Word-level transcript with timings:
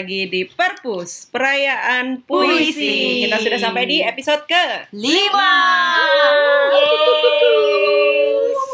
lagi 0.00 0.32
di 0.32 0.48
Perpus, 0.48 1.28
perayaan 1.28 2.24
puisi. 2.24 2.72
Puisi. 2.72 2.96
Kita 3.28 3.36
sudah 3.36 3.60
sampai 3.60 3.84
di 3.84 4.00
episode 4.00 4.48
ke 4.48 4.88
Lima. 4.96 5.52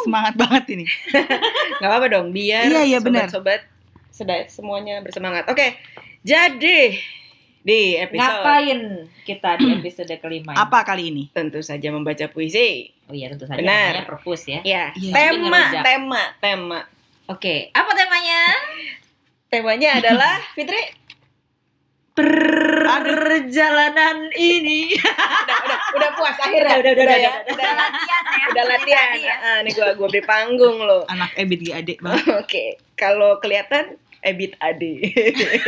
Semangat 0.06 0.38
banget 0.38 0.64
ini. 0.78 0.86
nggak 1.82 1.90
apa-apa 1.90 2.06
dong, 2.06 2.30
biar 2.30 2.70
Iya, 2.70 2.82
iya, 2.86 2.98
sobat-sobat 3.02 3.66
sedaya 4.14 4.46
semuanya 4.46 5.02
bersemangat. 5.02 5.50
Oke, 5.50 5.74
jadi 6.22 6.94
di 7.66 7.98
episode 7.98 8.22
Ngapain 8.22 8.80
kita 9.26 9.50
di 9.58 9.66
episode 9.82 10.14
kelima 10.22 10.54
ini? 10.54 10.62
Apa 10.62 10.86
kali 10.86 11.10
ini? 11.10 11.26
tentu 11.34 11.58
saja 11.58 11.90
membaca 11.90 12.30
puisi. 12.30 12.94
Oh 13.10 13.18
iya 13.18 13.34
tentu 13.34 13.50
saja 13.50 13.58
Benar. 13.58 14.06
perpus 14.06 14.46
ya. 14.46 14.62
Ya, 14.62 14.94
tema, 14.94 15.74
tema, 15.82 16.22
tema. 16.38 16.80
Oke, 17.26 17.74
apa 17.74 17.90
temanya? 17.98 18.42
Temanya 19.50 19.90
adalah 19.98 20.38
Fitri. 20.54 21.05
Perjalanan 22.16 24.32
ini. 24.32 24.96
udah, 24.96 25.56
udah, 25.68 25.78
udah 26.00 26.10
puas 26.16 26.36
akhirnya. 26.40 26.80
Udah, 26.80 26.92
udah, 26.96 27.04
udah, 27.04 27.18
ya. 27.20 27.28
udah, 27.28 27.52
udah, 27.52 27.72
latihan 27.76 28.24
ya. 28.24 28.46
udah 28.48 28.64
latihan. 28.64 29.08
Ah, 29.44 29.58
nih 29.60 29.72
gua 29.76 29.92
gua 30.00 30.08
beri 30.08 30.24
panggung 30.24 30.80
loh. 30.80 31.04
Anak 31.12 31.36
Ebit 31.36 31.60
G 31.60 31.76
banget. 32.00 32.24
Oke, 32.40 32.80
kalau 32.96 33.36
kelihatan 33.36 34.00
Ebit 34.26 34.52
Ade. 34.58 35.14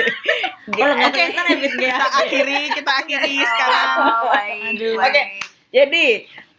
Kalau 0.69 0.92
nggak 0.98 1.11
Oke, 1.15 1.15
kelihatan 1.15 1.45
habis 1.47 1.73
Kita 1.78 2.06
akhiri, 2.11 2.61
kita 2.75 2.92
akhiri 2.92 3.34
sekarang. 3.41 3.89
Oh. 4.03 4.34
Aduh. 4.69 4.95
baik. 4.98 5.06
Oke. 5.06 5.23
Jadi 5.69 6.06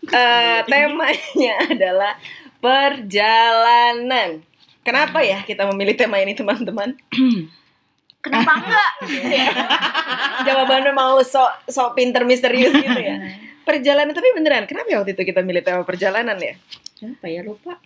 eh, 0.08 0.60
temanya 0.66 1.56
adalah 1.68 2.14
perjalanan. 2.64 4.40
Kenapa 4.82 5.20
ya 5.22 5.44
kita 5.44 5.68
memilih 5.70 5.94
tema 6.00 6.24
ini 6.24 6.34
teman-teman? 6.34 6.96
Kenapa 8.20 8.52
enggak? 8.60 8.90
Jawabannya 10.48 10.92
mau 10.92 11.20
sok 11.24 11.68
sok 11.68 11.96
pinter 11.96 12.28
misterius 12.28 12.76
gitu 12.76 13.00
ya. 13.00 13.16
Perjalanan 13.68 14.12
tapi 14.12 14.34
beneran. 14.34 14.66
Kenapa 14.66 14.90
ya 14.90 14.98
waktu 15.00 15.14
itu 15.14 15.24
kita 15.24 15.40
milih 15.40 15.62
tema 15.62 15.86
perjalanan 15.86 16.36
ya? 16.36 16.54
Apa 17.00 17.28
ya 17.28 17.42
lupa? 17.44 17.78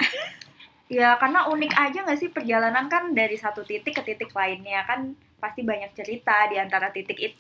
Ya 0.92 1.18
karena 1.18 1.50
unik 1.50 1.74
aja 1.74 2.06
nggak 2.06 2.20
sih 2.22 2.30
perjalanan 2.30 2.86
kan 2.86 3.18
dari 3.18 3.34
satu 3.34 3.66
titik 3.66 3.98
ke 3.98 4.04
titik 4.06 4.30
lainnya 4.30 4.86
kan 4.86 5.18
pasti 5.42 5.66
banyak 5.66 5.90
cerita 5.92 6.46
di 6.46 6.62
antara 6.62 6.94
titik 6.94 7.18
itu. 7.18 7.40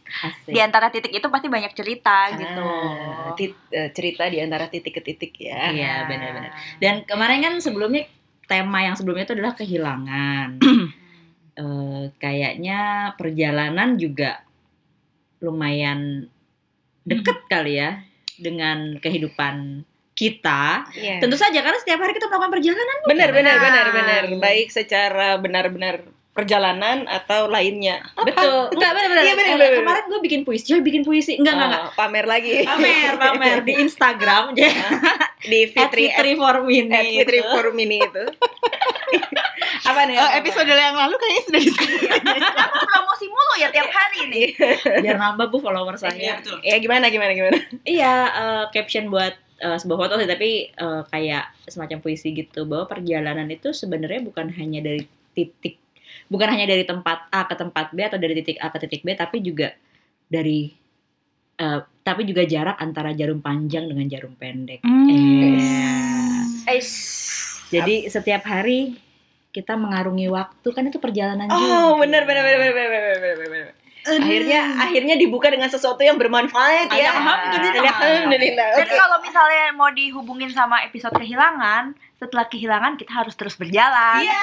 Di 0.50 0.57
antara 0.57 0.89
titik 0.89 1.13
itu 1.13 1.28
pasti 1.30 1.53
banyak 1.53 1.69
cerita 1.78 2.33
gitu. 2.33 2.66
Ah, 2.66 3.35
tit- 3.38 3.67
eh, 3.69 3.94
cerita 3.94 4.25
di 4.25 4.41
antara 4.41 4.66
titik 4.73 4.97
ke 4.97 5.05
titik 5.05 5.38
ya. 5.38 5.69
Iya 5.69 6.09
benar-benar. 6.09 6.52
Dan 6.81 7.05
kemarin 7.05 7.45
kan 7.45 7.53
sebelumnya 7.61 8.09
tema 8.50 8.80
yang 8.81 8.97
sebelumnya 8.97 9.30
itu 9.30 9.35
adalah 9.38 9.53
kehilangan. 9.53 10.57
Eh, 11.53 12.03
kayaknya 12.17 13.13
perjalanan 13.13 13.93
juga 14.01 14.41
lumayan 15.37 16.25
deket 17.05 17.45
kali 17.45 17.77
ya 17.77 18.01
dengan 18.41 18.97
kehidupan 18.97 19.85
kita. 20.17 20.89
Iya. 20.97 21.21
Tentu 21.21 21.37
saja 21.37 21.61
karena 21.61 21.77
setiap 21.77 22.01
hari 22.01 22.17
kita 22.17 22.25
melakukan 22.25 22.57
perjalanan. 22.57 22.97
Benar, 23.05 23.29
benar, 23.29 23.55
Benar. 23.61 23.85
benar. 23.93 24.21
Baik 24.41 24.73
secara 24.73 25.37
benar-benar 25.37 26.09
perjalanan 26.33 27.05
atau 27.05 27.45
lainnya. 27.45 28.01
Betul. 28.17 28.73
Enggak 28.73 28.91
benar-benar. 28.97 29.23
Iya, 29.23 29.33
benar, 29.38 29.53
Eh, 29.53 29.57
benar. 29.61 29.73
Kemarin 29.85 30.03
gue 30.09 30.19
bikin 30.25 30.41
puisi, 30.41 30.65
Joy 30.65 30.81
bikin 30.81 31.05
puisi. 31.05 31.38
Enggak, 31.38 31.53
enggak, 31.53 31.69
enggak. 31.69 31.83
Oh, 31.85 31.93
pamer 31.93 32.25
lagi. 32.25 32.65
Pamer, 32.65 33.11
pamer 33.21 33.57
di 33.61 33.73
Instagram 33.78 34.57
aja. 34.57 34.69
di 35.53 35.69
Fitri 35.69 36.09
Fitri 36.09 36.33
for 36.33 36.57
at 36.57 36.66
Fitri 36.66 37.39
Minute. 37.45 37.53
for 37.53 37.66
Mini 37.78 38.01
itu. 38.01 38.25
apa 39.93 40.01
nih? 40.03 40.15
Oh, 40.15 40.25
apa? 40.25 40.37
episode 40.39 40.67
yang 40.67 40.95
lalu 40.95 41.15
kayaknya 41.15 41.43
sudah 41.43 41.61
disebut. 41.61 41.89
Kenapa 42.19 42.77
promosi 42.89 43.25
mulu 43.25 43.53
ya 43.55 43.69
tiap 43.69 43.87
hari 43.87 44.21
nih? 44.27 44.47
Biar 44.99 45.15
nambah 45.15 45.47
bu 45.47 45.57
follower 45.59 45.93
Iya, 45.93 46.01
saya. 46.03 46.33
betul. 46.37 46.57
Ya 46.61 46.75
gimana 46.77 47.05
gimana 47.07 47.31
gimana? 47.31 47.57
Iya, 47.83 48.13
eh, 48.27 48.63
caption 48.69 49.07
buat 49.07 49.33
eh, 49.55 49.77
sebuah 49.77 49.97
foto 49.99 50.13
sih, 50.17 50.25
tapi 50.25 50.49
eh, 50.67 51.01
kayak 51.07 51.45
semacam 51.65 51.97
puisi 51.99 52.33
gitu 52.33 52.65
bahwa 52.65 52.89
perjalanan 52.89 53.47
itu 53.47 53.71
sebenarnya 53.71 54.19
bukan 54.21 54.49
hanya 54.51 54.81
dari 54.81 55.05
titik, 55.31 55.77
bukan 56.27 56.47
hanya 56.47 56.67
dari 56.67 56.83
tempat 56.83 57.29
A 57.29 57.45
ke 57.45 57.55
tempat 57.55 57.89
B 57.89 58.01
atau 58.01 58.17
dari 58.17 58.33
titik 58.35 58.57
A 58.57 58.67
ke 58.67 58.77
titik 58.79 59.01
B, 59.01 59.13
tapi 59.13 59.39
juga 59.39 59.71
dari, 60.25 60.67
eh, 61.55 61.79
tapi 62.01 62.21
juga 62.23 62.43
jarak 62.43 62.75
antara 62.77 63.13
jarum 63.13 63.39
panjang 63.39 63.85
dengan 63.85 64.05
jarum 64.05 64.33
pendek. 64.33 64.83
Eh, 64.83 66.81
Jadi 67.69 68.05
setiap 68.05 68.43
hari 68.43 68.93
kita 69.53 69.78
mengarungi 69.78 70.28
waktu 70.34 70.68
kan 70.74 70.84
itu 70.90 70.97
perjalanan 70.97 71.46
juga. 71.46 71.94
Oh, 71.94 72.02
benar 72.02 72.25
benar 72.25 72.41
benar 72.41 72.59
benar 72.59 72.74
benar 72.74 72.90
benar 72.90 73.16
benar. 73.22 73.38
benar. 73.47 73.72
Akhirnya 74.03 74.62
akhirnya 74.84 75.16
dibuka 75.16 75.47
dengan 75.47 75.72
sesuatu 75.72 76.03
yang 76.03 76.19
bermanfaat 76.19 76.91
ya. 76.91 77.16
Alhamdulillah. 77.16 77.88
Alhamdulillah. 77.88 78.68
Oke. 78.75 78.91
kalau 78.91 79.18
misalnya 79.24 79.72
mau 79.72 79.88
dihubungin 79.96 80.52
sama 80.52 80.84
episode 80.84 81.16
kehilangan, 81.16 81.96
setelah 82.19 82.44
kehilangan 82.52 83.00
kita 83.00 83.24
harus 83.24 83.31
terus 83.40 83.56
berjalan. 83.56 84.19
Iya. 84.19 84.41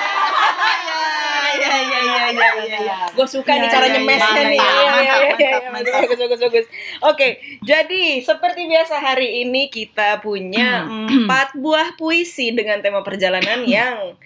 Iya 1.50 1.76
iya 1.76 1.98
iya 2.00 2.24
iya 2.32 2.50
iya. 2.80 2.96
Gue 3.12 3.26
suka 3.28 3.52
nih 3.58 3.68
Iya, 3.68 3.74
cara 3.74 3.86
iya, 3.90 3.94
nyemesnya 3.98 4.32
iya. 4.32 4.48
nih. 4.48 4.60
Iya, 4.60 4.70
iya, 4.72 4.94
iya, 4.96 5.14
iya, 5.36 5.70
Bagus 5.70 5.92
bagus 5.92 6.18
bagus 6.24 6.40
bagus. 6.40 6.66
Oke, 7.04 7.28
jadi 7.60 8.02
seperti 8.24 8.64
biasa 8.64 8.96
hari 8.96 9.44
ini 9.44 9.68
kita 9.68 10.24
punya 10.24 10.88
empat 10.88 11.58
buah 11.58 12.00
puisi 12.00 12.54
dengan 12.56 12.80
tema 12.80 13.04
perjalanan 13.04 13.66
yang 13.68 14.16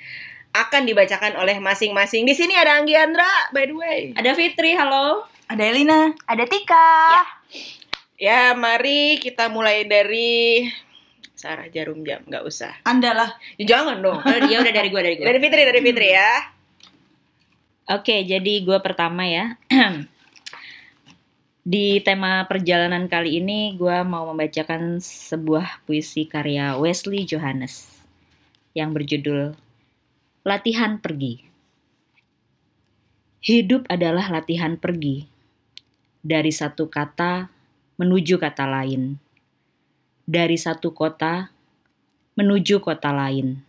akan 0.54 0.86
dibacakan 0.86 1.34
oleh 1.34 1.58
masing-masing. 1.58 2.22
Di 2.22 2.34
sini 2.38 2.54
ada 2.54 2.78
Anggi 2.78 2.94
Andra, 2.94 3.50
by 3.50 3.66
the 3.66 3.74
way. 3.74 4.00
Ada 4.14 4.38
Fitri, 4.38 4.78
halo. 4.78 5.26
Ada 5.50 5.62
Elina. 5.66 6.14
Ada 6.30 6.46
Tika. 6.46 7.26
Ya, 8.14 8.54
mari 8.54 9.18
kita 9.18 9.50
mulai 9.50 9.82
dari 9.82 10.70
Sarah 11.34 11.66
Jarum 11.66 12.06
Jam, 12.06 12.22
nggak 12.22 12.46
usah. 12.46 12.70
Anda 12.86 13.10
lah. 13.10 13.30
Ya, 13.58 13.76
jangan 13.76 13.98
dong. 13.98 14.22
Oh, 14.22 14.38
dia 14.46 14.62
udah 14.62 14.72
dari 14.72 14.88
gue, 14.94 15.02
dari 15.02 15.16
gue. 15.18 15.26
Dari 15.26 15.38
Fitri, 15.42 15.62
dari 15.66 15.80
Fitri 15.82 16.08
ya. 16.14 16.30
Oke, 17.90 18.22
jadi 18.22 18.54
gue 18.62 18.78
pertama 18.78 19.26
ya. 19.26 19.58
Di 21.64 21.98
tema 22.04 22.44
perjalanan 22.44 23.08
kali 23.10 23.42
ini, 23.42 23.74
gue 23.74 24.04
mau 24.06 24.30
membacakan 24.30 25.02
sebuah 25.02 25.82
puisi 25.88 26.30
karya 26.30 26.76
Wesley 26.76 27.26
Johannes 27.26 27.88
yang 28.76 28.92
berjudul 28.92 29.56
Latihan 30.44 31.00
Pergi. 31.00 31.40
Hidup 33.40 33.88
adalah 33.88 34.28
latihan 34.28 34.76
pergi 34.76 35.24
dari 36.20 36.52
satu 36.52 36.92
kata 36.92 37.48
menuju 37.96 38.36
kata 38.36 38.68
lain, 38.68 39.16
dari 40.28 40.60
satu 40.60 40.92
kota 40.92 41.48
menuju 42.36 42.84
kota 42.84 43.08
lain. 43.08 43.64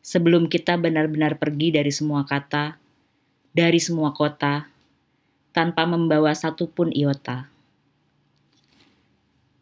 Sebelum 0.00 0.48
kita 0.48 0.80
benar-benar 0.80 1.36
pergi 1.36 1.68
dari 1.68 1.92
semua 1.92 2.24
kata, 2.24 2.80
dari 3.52 3.76
semua 3.76 4.16
kota 4.16 4.72
tanpa 5.52 5.84
membawa 5.84 6.32
satupun 6.32 6.96
iota. 6.96 7.52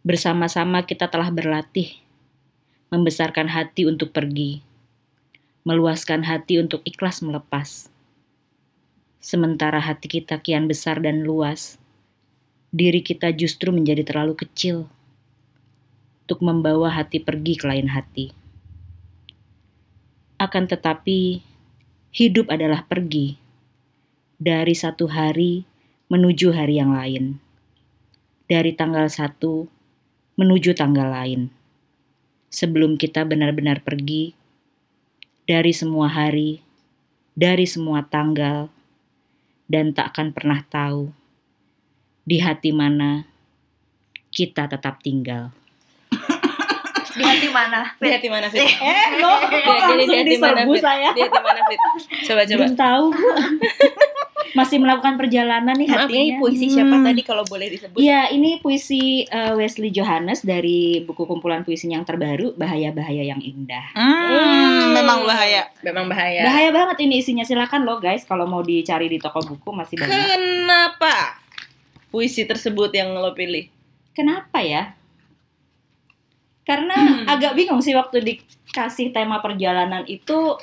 Bersama-sama 0.06 0.86
kita 0.86 1.10
telah 1.10 1.34
berlatih 1.34 1.98
membesarkan 2.94 3.50
hati 3.50 3.90
untuk 3.90 4.14
pergi, 4.14 4.67
meluaskan 5.68 6.24
hati 6.24 6.56
untuk 6.56 6.80
ikhlas 6.88 7.20
melepas. 7.20 7.92
Sementara 9.20 9.84
hati 9.84 10.08
kita 10.08 10.40
kian 10.40 10.64
besar 10.64 10.96
dan 11.04 11.28
luas, 11.28 11.76
diri 12.72 13.04
kita 13.04 13.36
justru 13.36 13.68
menjadi 13.68 14.00
terlalu 14.00 14.32
kecil 14.32 14.88
untuk 16.24 16.40
membawa 16.40 16.88
hati 16.88 17.20
pergi 17.20 17.60
ke 17.60 17.68
lain 17.68 17.92
hati. 17.92 18.32
Akan 20.40 20.64
tetapi, 20.64 21.44
hidup 22.16 22.48
adalah 22.48 22.88
pergi 22.88 23.36
dari 24.40 24.72
satu 24.72 25.04
hari 25.04 25.68
menuju 26.08 26.56
hari 26.56 26.80
yang 26.80 26.96
lain. 26.96 27.36
Dari 28.48 28.72
tanggal 28.72 29.12
satu 29.12 29.68
menuju 30.40 30.72
tanggal 30.72 31.12
lain. 31.12 31.52
Sebelum 32.48 32.96
kita 32.96 33.28
benar-benar 33.28 33.84
pergi 33.84 34.37
dari 35.48 35.72
semua 35.72 36.12
hari, 36.12 36.60
dari 37.32 37.64
semua 37.64 38.04
tanggal, 38.04 38.68
dan 39.64 39.96
tak 39.96 40.12
akan 40.12 40.36
pernah 40.36 40.60
tahu 40.68 41.08
di 42.22 42.36
hati 42.36 42.68
mana 42.68 43.24
kita 44.28 44.68
tetap 44.68 45.00
tinggal. 45.00 45.48
Di 47.18 47.24
hati 47.26 47.48
mana? 47.50 47.96
Di 47.98 48.12
hati 48.12 48.28
mana 48.28 48.46
Fit? 48.46 48.62
Eh, 48.62 49.06
lo 49.18 49.32
Di- 49.42 50.06
di- 50.06 50.06
di 50.06 50.14
hati 50.14 50.36
mana, 50.38 50.62
Fit? 50.68 50.82
saya. 50.84 51.10
Di 51.16 51.20
hati 51.24 51.40
mana 51.40 51.60
Fit? 51.64 51.80
Coba 52.28 52.42
coba. 52.44 52.58
Belum 52.62 52.76
tahu. 52.76 53.04
Masih 54.50 54.78
melakukan 54.78 55.14
perjalanan 55.14 55.72
nih 55.72 55.86
Maaf 55.86 56.06
hatinya. 56.06 56.18
ini 56.18 56.32
puisi 56.36 56.66
siapa 56.68 56.94
Hmm. 56.94 57.04
tadi 57.04 57.20
kalau 57.20 57.44
boleh 57.44 57.68
disebut? 57.68 57.96
Iya, 57.96 58.30
ini 58.30 58.58
puisi 58.58 59.02
eh, 59.22 59.52
Wesley 59.52 59.88
Johannes 59.88 60.40
dari 60.40 61.02
buku 61.02 61.24
kumpulan 61.24 61.62
puisinya 61.62 61.96
yang 61.96 62.04
terbaru, 62.04 62.54
Bahaya-Bahaya 62.54 63.24
yang 63.26 63.38
Indah. 63.38 63.92
Hmm, 63.92 64.92
memang 64.92 65.22
bahaya. 65.22 65.68
Memang 65.80 66.06
bahaya. 66.06 66.42
Bahaya 66.44 66.70
banget 66.70 66.96
ini 67.02 67.18
isinya. 67.18 67.42
Silakan 67.42 67.82
loh 67.82 67.98
guys, 67.98 68.22
kalau 68.22 68.44
mau 68.44 68.60
dicari 68.60 69.06
di 69.06 69.18
toko 69.18 69.40
buku 69.40 69.68
masih 69.70 69.94
banyak. 69.96 70.10
Kenapa 70.10 71.38
puisi 72.08 72.42
tersebut 72.42 72.88
yang 72.90 73.12
lo 73.12 73.32
pilih? 73.32 73.68
Kenapa 74.12 74.58
ya? 74.58 74.96
Karena 76.62 76.96
agak 77.24 77.54
bingung 77.54 77.80
sih 77.80 77.92
waktu 77.92 78.20
dikasih 78.20 79.08
tema 79.08 79.40
perjalanan 79.40 80.04
itu 80.04 80.56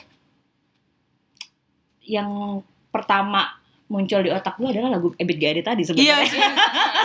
yang 2.01 2.61
pertama 2.89 3.57
muncul 3.85 4.25
di 4.25 4.33
otak 4.33 4.57
gue 4.57 4.69
adalah 4.73 4.97
lagu 4.97 5.13
Ebit 5.13 5.37
G. 5.37 5.43
Ade 5.45 5.61
tadi 5.61 5.81
Iya 5.85 5.93
sebenarnya. 5.93 6.25
sih. 6.25 6.41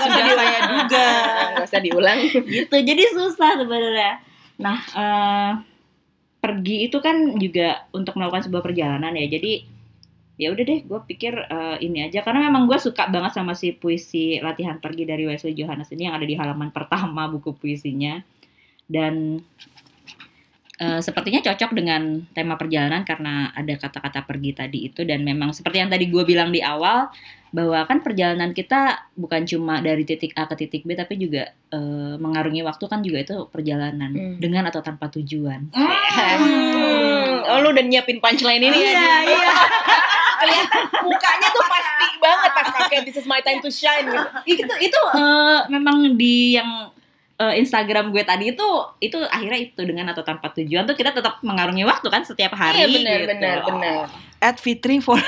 Sudah 0.01 0.33
saya 0.33 0.61
duga. 0.65 1.09
Gak 1.61 1.67
usah 1.69 1.81
diulang. 1.85 2.19
gitu. 2.25 2.77
Jadi 2.81 3.03
susah 3.13 3.51
sebenarnya. 3.61 4.13
Nah, 4.61 4.79
eh, 4.81 5.53
pergi 6.41 6.89
itu 6.89 6.97
kan 7.05 7.37
juga 7.37 7.85
untuk 7.93 8.17
melakukan 8.17 8.49
sebuah 8.49 8.65
perjalanan 8.65 9.13
ya. 9.13 9.29
Jadi 9.29 9.53
ya 10.41 10.49
udah 10.57 10.65
deh, 10.65 10.81
gue 10.89 11.01
pikir 11.05 11.37
eh, 11.37 11.77
ini 11.85 12.09
aja 12.09 12.25
karena 12.25 12.49
memang 12.49 12.65
gue 12.65 12.81
suka 12.81 13.13
banget 13.13 13.37
sama 13.37 13.53
si 13.53 13.77
puisi 13.77 14.41
latihan 14.41 14.81
pergi 14.81 15.05
dari 15.05 15.29
Wesley 15.29 15.53
Johannes 15.53 15.93
ini 15.93 16.09
yang 16.09 16.17
ada 16.17 16.25
di 16.25 16.33
halaman 16.33 16.73
pertama 16.73 17.29
buku 17.29 17.53
puisinya 17.53 18.25
dan 18.89 19.45
eh, 20.81 21.01
sepertinya 21.01 21.45
cocok 21.45 21.71
dengan 21.71 22.03
tema 22.33 22.57
perjalanan 22.57 23.05
karena 23.05 23.53
ada 23.53 23.77
kata-kata 23.77 24.25
pergi 24.25 24.51
tadi 24.53 24.79
itu 24.85 25.05
dan 25.05 25.21
memang 25.21 25.53
seperti 25.53 25.77
yang 25.79 25.89
tadi 25.89 26.09
gue 26.09 26.25
bilang 26.25 26.49
di 26.49 26.59
awal 26.59 27.13
bahwa 27.51 27.83
kan 27.83 27.99
perjalanan 27.99 28.51
kita 28.51 29.11
bukan 29.13 29.43
cuma 29.43 29.83
dari 29.83 30.07
titik 30.07 30.31
A 30.35 30.47
ke 30.47 30.55
titik 30.57 30.87
B 30.87 30.95
tapi 30.95 31.19
juga 31.19 31.51
eh, 31.51 32.15
mengarungi 32.17 32.63
waktu 32.63 32.85
kan 32.87 33.03
juga 33.03 33.19
itu 33.21 33.37
perjalanan 33.47 34.11
Hmm. 34.11 34.37
dengan 34.39 34.65
atau 34.67 34.81
tanpa 34.81 35.11
tujuan. 35.11 35.69
Hmm. 35.71 37.43
Oh 37.45 37.59
lu 37.59 37.71
udah 37.71 37.83
nyiapin 37.83 38.19
punchline 38.19 38.63
ini 38.63 38.79
ya? 38.81 38.93
Iya, 38.93 39.17
iya. 39.27 39.53
Kelihatan 40.41 40.83
mukanya 41.03 41.49
tuh 41.51 41.65
pasti 41.67 42.07
banget 42.17 42.51
pas 42.51 42.69
pakai 42.73 42.99
This 43.03 43.19
is 43.19 43.27
my 43.27 43.41
time 43.41 43.61
to 43.61 43.69
shine 43.69 44.07
gitu. 44.07 44.25
itu 44.49 44.75
itu 44.81 45.01
eh, 45.13 45.61
memang 45.69 46.15
di 46.15 46.55
yang 46.55 46.89
eh, 47.41 47.55
Instagram 47.59 48.13
gue 48.13 48.21
tadi 48.21 48.53
itu 48.53 48.69
itu 49.01 49.17
akhirnya 49.17 49.59
itu 49.65 49.81
dengan 49.81 50.13
atau 50.13 50.21
tanpa 50.21 50.53
tujuan 50.53 50.85
tuh 50.85 50.93
kita 50.93 51.11
tetap 51.11 51.41
mengarungi 51.41 51.83
waktu 51.83 52.07
kan 52.07 52.21
setiap 52.23 52.53
hari 52.53 52.85
Iya 52.85 52.89
benar 52.93 53.19
gitu. 53.19 53.31
benar 53.33 53.57
benar. 53.65 53.97
At 54.41 54.57
Fitri 54.57 55.01
for 55.01 55.21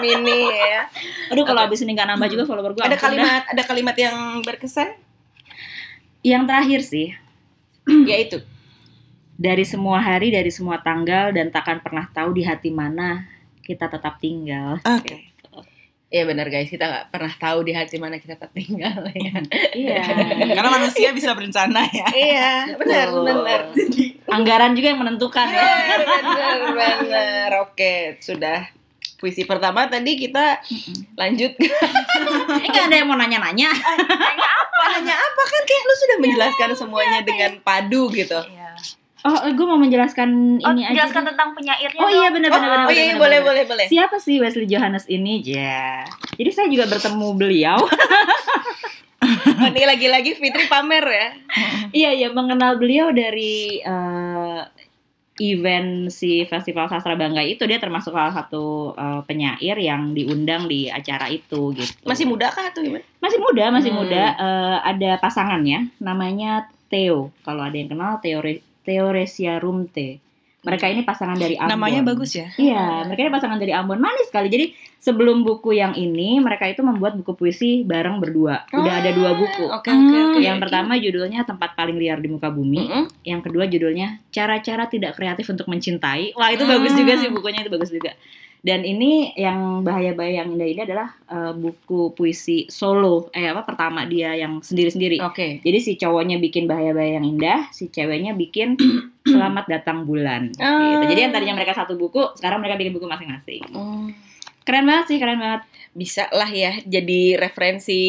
Mini 0.00 0.40
ya. 0.48 0.88
Aduh 1.28 1.44
kalau 1.44 1.64
Oke. 1.64 1.72
abis 1.72 1.84
ini 1.84 1.92
nggak 1.92 2.08
nambah 2.12 2.28
juga 2.28 2.44
follower 2.44 2.72
gue 2.72 2.80
Ada 2.80 2.96
ampun 2.96 2.96
dah. 2.96 3.04
kalimat 3.04 3.42
ada 3.48 3.62
kalimat 3.64 3.96
yang 3.96 4.16
berkesan 4.40 4.88
yang 6.20 6.44
terakhir 6.44 6.80
sih 6.82 7.12
yaitu 8.04 8.44
dari 9.38 9.62
semua 9.62 10.02
hari 10.02 10.28
dari 10.28 10.50
semua 10.50 10.82
tanggal 10.82 11.30
dan 11.30 11.48
takkan 11.48 11.78
pernah 11.78 12.10
tahu 12.10 12.34
di 12.34 12.42
hati 12.42 12.68
mana 12.68 13.24
kita 13.62 13.86
tetap 13.86 14.16
tinggal. 14.18 14.80
Oke. 14.82 15.28
Iya 16.08 16.24
benar 16.24 16.48
guys, 16.48 16.72
kita 16.72 16.88
nggak 16.88 17.06
pernah 17.12 17.34
tahu 17.36 17.68
di 17.68 17.76
hati 17.76 18.00
mana 18.00 18.16
kita 18.16 18.40
tetap 18.40 18.48
tinggal 18.56 18.96
ya. 19.12 19.44
Iya. 19.76 20.02
Karena 20.56 20.70
manusia 20.72 21.12
bisa 21.12 21.36
berencana 21.36 21.84
ya. 21.84 22.08
iya, 22.16 22.52
benar 22.80 23.12
Betul. 23.12 23.24
benar. 23.28 23.60
Anggaran 24.32 24.72
juga 24.72 24.88
yang 24.88 25.00
menentukan 25.04 25.44
ya. 25.52 25.60
Iya, 25.60 26.08
benar 26.24 26.56
benar. 27.04 27.50
Oke, 27.68 28.16
sudah. 28.24 28.72
Puisi 29.20 29.44
pertama 29.44 29.90
tadi 29.90 30.14
kita 30.14 30.62
lanjut 31.18 31.58
Ini 31.58 32.66
nggak 32.72 32.84
ada 32.88 32.96
yang 32.96 33.08
mau 33.10 33.18
nanya-nanya. 33.20 33.68
Tanya 34.78 35.14
apa 35.18 35.42
kan 35.44 35.62
kayak 35.68 35.82
lu 35.84 35.94
sudah 35.98 36.16
menjelaskan 36.24 36.70
semuanya 36.72 37.20
dengan 37.20 37.60
padu 37.60 38.08
gitu. 38.16 38.38
Iya. 39.30 39.38
Oh, 39.38 39.50
gue 39.50 39.66
mau 39.66 39.76
menjelaskan 39.76 40.28
Oh, 40.58 40.72
ini 40.72 40.82
aja. 40.82 40.94
jelaskan 40.96 41.22
deh. 41.22 41.28
tentang 41.30 41.48
penyairnya 41.52 41.98
Oh 41.98 42.06
dong. 42.06 42.16
iya 42.16 42.28
benar-benar. 42.28 42.58
oh, 42.58 42.72
benar, 42.72 42.78
oh 42.78 42.88
iya, 42.88 42.88
benar, 42.88 42.96
iya, 42.98 43.04
benar, 43.06 43.18
boleh 43.18 43.38
benar. 43.38 43.48
boleh 43.48 43.64
boleh. 43.66 43.86
Siapa 43.86 44.16
sih 44.16 44.36
Wesley 44.36 44.66
Johannes 44.66 45.04
ini? 45.06 45.40
Ya. 45.42 46.08
Jadi 46.34 46.50
saya 46.50 46.66
juga 46.66 46.84
bertemu 46.86 47.28
beliau. 47.34 47.78
Oh, 49.18 49.66
Ini 49.66 49.82
lagi-lagi 49.84 50.30
Fitri 50.32 50.70
pamer 50.70 51.02
ya. 51.04 51.28
iya 51.90 52.10
iya 52.14 52.28
mengenal 52.30 52.78
beliau 52.78 53.10
dari 53.10 53.82
eh, 53.82 54.60
event 55.38 56.06
si 56.08 56.42
Festival 56.44 56.86
Sastra 56.86 57.14
Bangga 57.14 57.42
itu 57.42 57.62
dia 57.62 57.76
termasuk 57.76 58.10
salah 58.10 58.30
satu 58.30 58.94
eh, 58.94 59.20
penyair 59.24 59.74
yang 59.76 60.14
diundang 60.14 60.66
di 60.66 60.86
acara 60.86 61.26
itu 61.26 61.74
gitu. 61.74 61.98
Masih 62.02 62.24
muda 62.24 62.46
kah 62.48 62.70
atau 62.70 62.78
gimana? 62.78 63.02
Masih 63.18 63.38
muda, 63.38 63.64
masih 63.68 63.90
Hmm. 63.90 63.98
muda. 64.00 64.22
Eh, 64.32 64.76
ada 64.86 65.10
pasangannya 65.18 65.90
namanya 65.98 66.70
Theo. 66.86 67.34
Kalau 67.42 67.60
ada 67.60 67.74
yang 67.74 67.90
kenal 67.90 68.22
Theo 68.22 68.38
Re- 68.88 68.96
Theo 68.96 69.12
Resia 69.12 69.60
Rumte. 69.60 70.24
Mereka 70.58 70.90
ini 70.90 71.06
pasangan 71.06 71.38
dari 71.38 71.54
Ambon. 71.54 71.70
Namanya 71.70 72.02
bagus 72.02 72.34
ya. 72.34 72.50
Iya, 72.58 73.06
mereka 73.06 73.20
ini 73.22 73.30
pasangan 73.30 73.56
dari 73.56 73.70
Ambon 73.70 74.02
manis 74.02 74.26
sekali. 74.26 74.50
Jadi 74.50 74.74
sebelum 74.98 75.46
buku 75.46 75.70
yang 75.70 75.94
ini, 75.94 76.42
mereka 76.42 76.66
itu 76.66 76.82
membuat 76.82 77.14
buku 77.14 77.30
puisi 77.32 77.86
bareng 77.86 78.18
berdua. 78.18 78.66
Udah 78.74 78.94
ada 78.98 79.14
dua 79.14 79.38
buku. 79.38 79.70
Oke 79.70 79.86
oke 79.86 80.16
oke. 80.34 80.38
Yang 80.42 80.58
pertama 80.66 80.98
judulnya 80.98 81.46
Tempat 81.46 81.78
Paling 81.78 81.94
Liar 81.94 82.18
di 82.18 82.26
Muka 82.26 82.50
Bumi. 82.50 82.80
Mm-mm. 82.80 83.04
Yang 83.22 83.40
kedua 83.48 83.64
judulnya 83.64 84.18
Cara-cara 84.28 84.90
Tidak 84.90 85.14
Kreatif 85.14 85.46
untuk 85.46 85.70
Mencintai. 85.70 86.34
Wah 86.34 86.50
itu 86.50 86.66
Hmm. 86.66 86.74
bagus 86.74 86.92
juga 86.92 87.12
sih 87.16 87.30
bukunya 87.30 87.62
itu 87.62 87.70
bagus 87.70 87.88
juga. 87.88 88.12
Dan 88.58 88.82
ini 88.82 89.32
yang 89.38 89.86
bahaya-bahaya 89.86 90.42
yang 90.42 90.54
indah 90.58 90.68
ini 90.68 90.80
adalah 90.82 91.14
eh, 91.30 91.52
buku 91.54 92.12
puisi 92.12 92.66
solo. 92.66 93.30
Eh 93.30 93.46
apa 93.46 93.62
pertama 93.62 94.02
dia 94.04 94.34
yang 94.34 94.58
sendiri-sendiri. 94.58 95.22
Oke. 95.22 95.62
Jadi 95.62 95.78
si 95.78 95.92
cowoknya 95.94 96.42
bikin 96.42 96.66
bahaya-bahaya 96.66 97.22
yang 97.22 97.26
indah, 97.26 97.70
si 97.70 97.88
ceweknya 97.88 98.34
bikin 98.34 98.74
Selamat 99.28 99.68
Datang 99.70 100.08
Bulan. 100.08 100.50
Ah. 100.58 100.98
Gitu. 100.98 101.14
Jadi 101.14 101.20
yang 101.28 101.32
tadinya 101.32 101.54
mereka 101.58 101.76
satu 101.76 101.94
buku, 101.94 102.34
sekarang 102.34 102.58
mereka 102.64 102.80
bikin 102.80 102.94
buku 102.96 103.06
masing-masing. 103.06 103.62
Hmm. 103.70 104.10
Keren 104.66 104.84
banget 104.84 105.04
sih, 105.14 105.18
keren 105.20 105.38
banget. 105.40 105.62
Bisa 105.96 106.28
lah 106.32 106.48
ya 106.50 106.76
jadi 106.84 107.40
referensi 107.40 108.02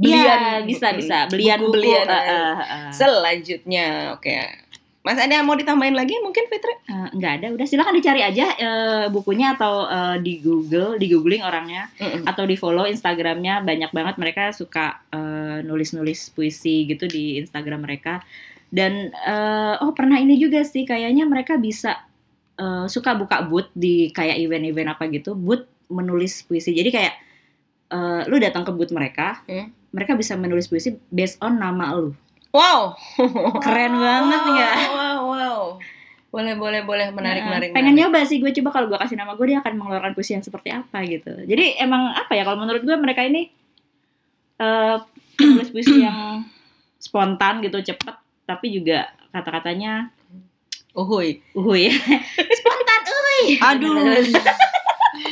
Iya, 0.00 0.16
belian 0.16 0.42
bisa 0.64 0.86
bisa. 0.96 1.18
Belian 1.28 1.60
buku 1.60 1.66
buku. 1.68 1.74
belian 1.76 2.06
eh, 2.08 2.24
eh, 2.24 2.56
eh. 2.56 2.90
selanjutnya. 2.96 3.86
Oke. 4.16 4.32
Mas 5.00 5.16
ada 5.16 5.32
yang 5.32 5.48
mau 5.48 5.56
ditambahin 5.56 5.96
lagi 5.96 6.12
mungkin 6.20 6.44
Fitri? 6.52 6.76
Nggak 7.16 7.32
ada, 7.40 7.46
udah 7.56 7.64
silakan 7.64 7.96
dicari 7.96 8.20
aja 8.20 8.52
eh, 8.52 9.06
bukunya 9.08 9.56
atau 9.56 9.88
eh, 9.88 10.20
di 10.20 10.44
Google, 10.44 11.00
di 11.00 11.08
googling 11.08 11.40
orangnya, 11.40 11.88
Mm-mm. 11.96 12.28
atau 12.28 12.44
di 12.44 12.52
follow 12.60 12.84
Instagramnya 12.84 13.64
banyak 13.64 13.90
banget 13.96 14.20
mereka 14.20 14.52
suka 14.52 15.00
nulis-nulis 15.64 16.28
puisi 16.36 16.84
gitu 16.84 17.08
di 17.08 17.40
Instagram 17.40 17.80
mereka. 17.88 18.20
Dan 18.68 19.08
eh, 19.08 19.74
oh 19.80 19.96
pernah 19.96 20.20
ini 20.20 20.36
juga 20.36 20.60
sih, 20.68 20.84
kayaknya 20.84 21.24
mereka 21.24 21.56
bisa 21.56 21.96
eh, 22.60 22.84
suka 22.84 23.16
buka 23.16 23.40
booth 23.48 23.72
di 23.72 24.12
kayak 24.12 24.36
event-event 24.36 25.00
apa 25.00 25.08
gitu, 25.08 25.32
booth 25.32 25.64
menulis 25.88 26.44
puisi. 26.44 26.76
Jadi 26.76 26.92
kayak 26.92 27.14
eh, 27.88 28.20
lu 28.28 28.36
datang 28.36 28.68
ke 28.68 28.72
booth 28.76 28.92
mereka, 28.92 29.40
Hmm. 29.48 29.72
mereka 29.96 30.12
bisa 30.12 30.36
menulis 30.36 30.68
puisi 30.68 30.92
based 31.08 31.40
on 31.40 31.56
nama 31.56 31.96
lu. 31.96 32.12
Wow. 32.50 32.98
Keren 33.64 33.94
banget 33.94 34.42
nggak? 34.44 34.76
Wow, 34.88 35.18
wow. 35.28 35.60
Boleh, 36.30 36.54
boleh, 36.54 36.80
boleh. 36.82 37.06
Menarik, 37.08 37.42
Nah, 37.42 37.50
menarik. 37.52 37.68
pengen 37.70 37.94
menarik. 37.94 38.06
nyoba 38.06 38.20
sih 38.22 38.38
gue 38.38 38.50
coba 38.52 38.70
kalau 38.72 38.86
gue 38.86 38.98
kasih 38.98 39.14
nama 39.14 39.34
gue 39.34 39.46
dia 39.46 39.58
akan 39.58 39.74
mengeluarkan 39.74 40.12
puisi 40.12 40.32
yang 40.32 40.42
seperti 40.42 40.70
apa 40.70 41.02
gitu 41.02 41.34
jadi 41.42 41.78
emang 41.80 42.06
apa 42.08 42.32
ya 42.32 42.42
kalau 42.42 42.54
menurut 42.56 42.80
gue 42.80 42.94
mereka 42.94 43.22
ini 43.22 43.50
eh 44.56 44.96
nulis 45.40 45.70
puisi 45.70 45.98
yang 45.98 46.46
spontan 46.96 47.58
gitu 47.60 47.82
cepet 47.84 48.14
tapi 48.44 48.66
juga 48.70 49.10
kata-katanya 49.30 50.10
Uhuy. 50.92 51.42
uhuy 51.52 51.90
spontan 52.58 53.00
uhuy 53.04 53.42
Aduh. 53.60 53.94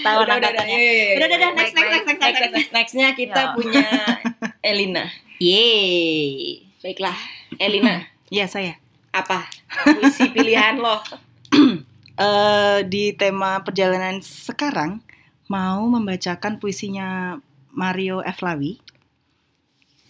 tahu 0.01 0.19
Udah, 0.21 0.35
udah, 0.35 0.51
udah, 0.51 0.65
iya, 0.65 0.79
iya, 0.79 0.93
iya. 0.93 1.15
Udah, 1.15 1.27
udah, 1.27 1.37
udah, 1.37 1.51
next, 1.53 1.75
next, 1.75 1.91
next, 1.91 2.07
next, 2.09 2.21
next, 2.21 2.41
next. 2.51 2.71
Nextnya 2.73 3.09
kita 3.15 3.41
Ya. 3.41 3.55
punya 3.55 3.87
Elina. 4.67 5.05
yeay 5.39 6.68
Baiklah, 6.83 7.17
Elina. 7.59 8.07
Ya 8.29 8.45
saya. 8.45 8.77
Apa 9.09 9.49
puisi 9.89 10.29
pilihan 10.29 10.77
lo? 10.77 11.01
Eh 12.19 12.83
di 12.91 13.15
tema 13.15 13.63
perjalanan 13.63 14.19
sekarang 14.21 14.99
mau 15.47 15.87
membacakan 15.87 16.59
puisinya 16.61 17.39
Mario 17.71 18.21
F. 18.27 18.43
Lawi. 18.43 18.83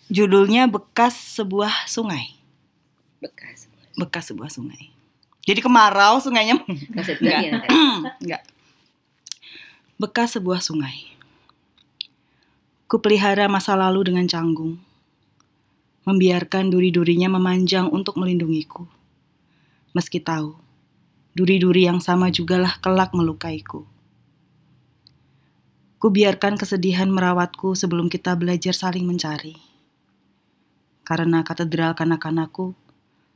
Judulnya 0.08 0.66
Bekas 0.72 1.14
Sebuah 1.36 1.84
Sungai. 1.84 2.32
Bekas. 3.20 3.68
Bekas 3.94 4.32
sebuah 4.32 4.48
sungai. 4.48 4.88
Jadi 5.44 5.60
kemarau 5.60 6.16
sungainya 6.18 6.56
Enggak. 6.96 7.20
ya, 7.20 7.60
Enggak. 8.18 8.42
Bekas 10.00 10.40
sebuah 10.40 10.64
sungai. 10.64 11.12
Kupelihara 12.88 13.46
masa 13.52 13.76
lalu 13.76 14.08
dengan 14.10 14.24
canggung. 14.24 14.80
Membiarkan 16.08 16.72
duri-durinya 16.72 17.28
memanjang 17.28 17.92
untuk 17.92 18.16
melindungiku. 18.16 18.88
Meski 19.92 20.24
tahu, 20.24 20.56
duri-duri 21.36 21.84
yang 21.84 22.00
sama 22.00 22.32
jugalah 22.32 22.80
kelak 22.80 23.12
melukaiku. 23.12 23.84
Ku 26.00 26.08
biarkan 26.08 26.56
kesedihan 26.56 27.12
merawatku 27.12 27.76
sebelum 27.76 28.08
kita 28.08 28.32
belajar 28.40 28.72
saling 28.72 29.04
mencari. 29.04 29.60
Karena 31.04 31.44
katedral 31.44 31.92
kanak-kanakku 31.92 32.72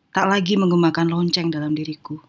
tak 0.08 0.32
lagi 0.32 0.56
menggemakan 0.56 1.12
lonceng 1.12 1.52
dalam 1.52 1.76
diriku. 1.76 2.24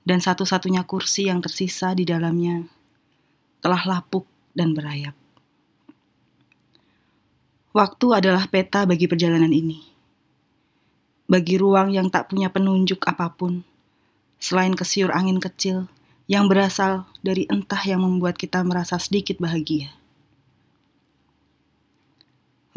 Dan 0.00 0.24
satu-satunya 0.24 0.88
kursi 0.88 1.28
yang 1.28 1.44
tersisa 1.44 1.92
di 1.92 2.08
dalamnya 2.08 2.64
telah 3.60 3.84
lapuk 3.84 4.24
dan 4.56 4.72
berayap. 4.72 5.23
Waktu 7.74 8.22
adalah 8.22 8.46
peta 8.46 8.86
bagi 8.86 9.10
perjalanan 9.10 9.50
ini. 9.50 9.82
Bagi 11.26 11.58
ruang 11.58 11.90
yang 11.90 12.06
tak 12.06 12.30
punya 12.30 12.46
penunjuk 12.46 13.02
apa 13.02 13.34
pun, 13.34 13.66
selain 14.38 14.78
kesiur 14.78 15.10
angin 15.10 15.42
kecil 15.42 15.90
yang 16.30 16.46
berasal 16.46 17.10
dari 17.26 17.50
entah 17.50 17.82
yang 17.82 18.06
membuat 18.06 18.38
kita 18.38 18.62
merasa 18.62 18.94
sedikit 19.02 19.42
bahagia. 19.42 19.90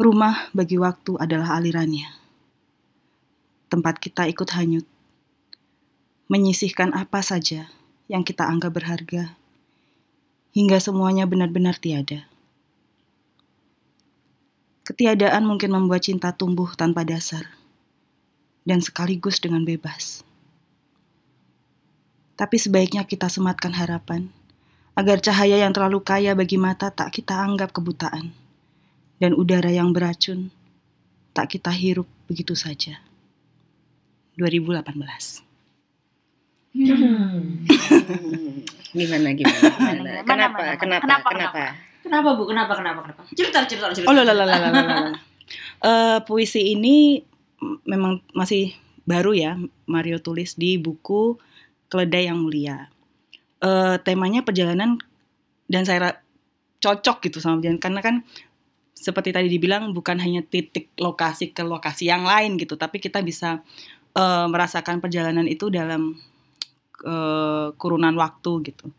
Rumah 0.02 0.50
bagi 0.50 0.82
waktu 0.82 1.14
adalah 1.22 1.54
alirannya. 1.62 2.10
Tempat 3.70 4.02
kita 4.02 4.26
ikut 4.26 4.50
hanyut. 4.54 4.86
Menyisihkan 6.26 6.90
apa 6.90 7.22
saja 7.22 7.70
yang 8.10 8.26
kita 8.26 8.50
anggap 8.50 8.74
berharga. 8.74 9.38
Hingga 10.58 10.82
semuanya 10.82 11.22
benar-benar 11.26 11.78
tiada. 11.78 12.27
Ketiadaan 14.88 15.44
mungkin 15.44 15.76
membuat 15.76 16.08
cinta 16.08 16.32
tumbuh 16.32 16.72
tanpa 16.72 17.04
dasar. 17.04 17.44
Dan 18.64 18.80
sekaligus 18.80 19.36
dengan 19.36 19.60
bebas. 19.60 20.24
Tapi 22.40 22.56
sebaiknya 22.56 23.04
kita 23.04 23.28
sematkan 23.28 23.76
harapan 23.76 24.32
agar 24.96 25.20
cahaya 25.20 25.60
yang 25.60 25.76
terlalu 25.76 26.00
kaya 26.00 26.32
bagi 26.32 26.56
mata 26.56 26.88
tak 26.88 27.12
kita 27.12 27.36
anggap 27.36 27.76
kebutaan 27.76 28.32
dan 29.20 29.36
udara 29.36 29.68
yang 29.68 29.92
beracun 29.92 30.48
tak 31.36 31.52
kita 31.52 31.68
hirup 31.68 32.08
begitu 32.24 32.56
saja. 32.56 33.04
2018. 34.40 34.88
Gimana 38.88 39.36
gimana? 39.36 39.36
gimana? 39.36 39.36
Gimana, 39.36 40.24
Kenapa? 40.24 40.64
gimana? 40.64 40.80
Kenapa? 40.80 41.04
Kenapa, 41.04 41.28
Kenapa? 41.28 41.87
Kenapa 42.08 42.28
bu? 42.40 42.48
Kenapa? 42.48 42.72
Kenapa? 42.72 43.00
Kenapa? 43.04 43.22
Cerita, 43.36 43.58
cerita, 43.68 43.92
cerita. 43.92 44.08
Oh, 44.08 44.16
lala, 44.16 44.32
lala, 44.32 44.56
lala, 44.56 44.68
lala. 44.72 45.12
Eh, 45.78 46.18
puisi 46.28 46.76
ini 46.76 47.24
memang 47.88 48.20
masih 48.36 48.74
baru 49.08 49.32
ya 49.32 49.56
Mario 49.88 50.20
tulis 50.20 50.58
di 50.58 50.76
buku 50.76 51.40
Keledai 51.88 52.28
yang 52.28 52.44
Mulia. 52.44 52.92
Eh, 53.64 53.96
temanya 54.04 54.44
perjalanan 54.44 55.00
dan 55.70 55.88
saya 55.88 56.20
cocok 56.84 57.30
gitu 57.30 57.38
sama 57.40 57.62
perjalanan 57.62 57.80
karena 57.80 58.00
kan 58.04 58.16
seperti 58.92 59.30
tadi 59.32 59.48
dibilang 59.48 59.94
bukan 59.94 60.18
hanya 60.20 60.42
titik 60.42 60.92
lokasi 60.98 61.54
ke 61.54 61.62
lokasi 61.64 62.10
yang 62.10 62.26
lain 62.26 62.60
gitu, 62.60 62.76
tapi 62.76 63.00
kita 63.00 63.24
bisa 63.24 63.64
eh, 64.12 64.46
merasakan 64.50 65.00
perjalanan 65.00 65.48
itu 65.48 65.72
dalam 65.72 66.12
eh, 67.06 67.68
kurungan 67.78 68.12
waktu 68.18 68.68
gitu. 68.68 68.92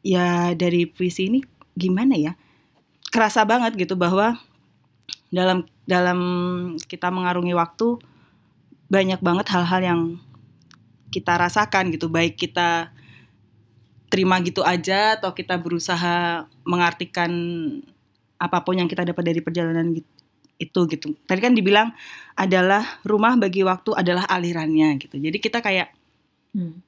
Ya 0.00 0.56
dari 0.56 0.88
puisi 0.88 1.28
ini 1.28 1.40
gimana 1.76 2.16
ya? 2.16 2.32
Kerasa 3.10 3.44
banget 3.44 3.76
gitu 3.76 3.98
bahwa 3.98 4.38
dalam 5.30 5.66
dalam 5.86 6.20
kita 6.86 7.10
mengarungi 7.10 7.54
waktu 7.54 7.98
banyak 8.90 9.22
banget 9.22 9.46
hal-hal 9.54 9.80
yang 9.82 10.00
kita 11.10 11.38
rasakan 11.38 11.90
gitu 11.94 12.06
baik 12.10 12.38
kita 12.38 12.90
terima 14.10 14.42
gitu 14.42 14.62
aja 14.66 15.18
atau 15.18 15.30
kita 15.30 15.54
berusaha 15.58 16.46
mengartikan 16.66 17.30
apa 18.38 18.58
pun 18.62 18.78
yang 18.78 18.90
kita 18.90 19.06
dapat 19.06 19.22
dari 19.22 19.38
perjalanan 19.42 19.94
itu 20.58 20.80
gitu 20.90 21.14
tadi 21.26 21.40
kan 21.42 21.54
dibilang 21.54 21.94
adalah 22.34 22.82
rumah 23.06 23.38
bagi 23.38 23.62
waktu 23.62 23.94
adalah 23.94 24.26
alirannya 24.26 24.98
gitu 24.98 25.18
jadi 25.18 25.38
kita 25.38 25.62
kayak 25.62 25.94
Hmm. 26.50 26.82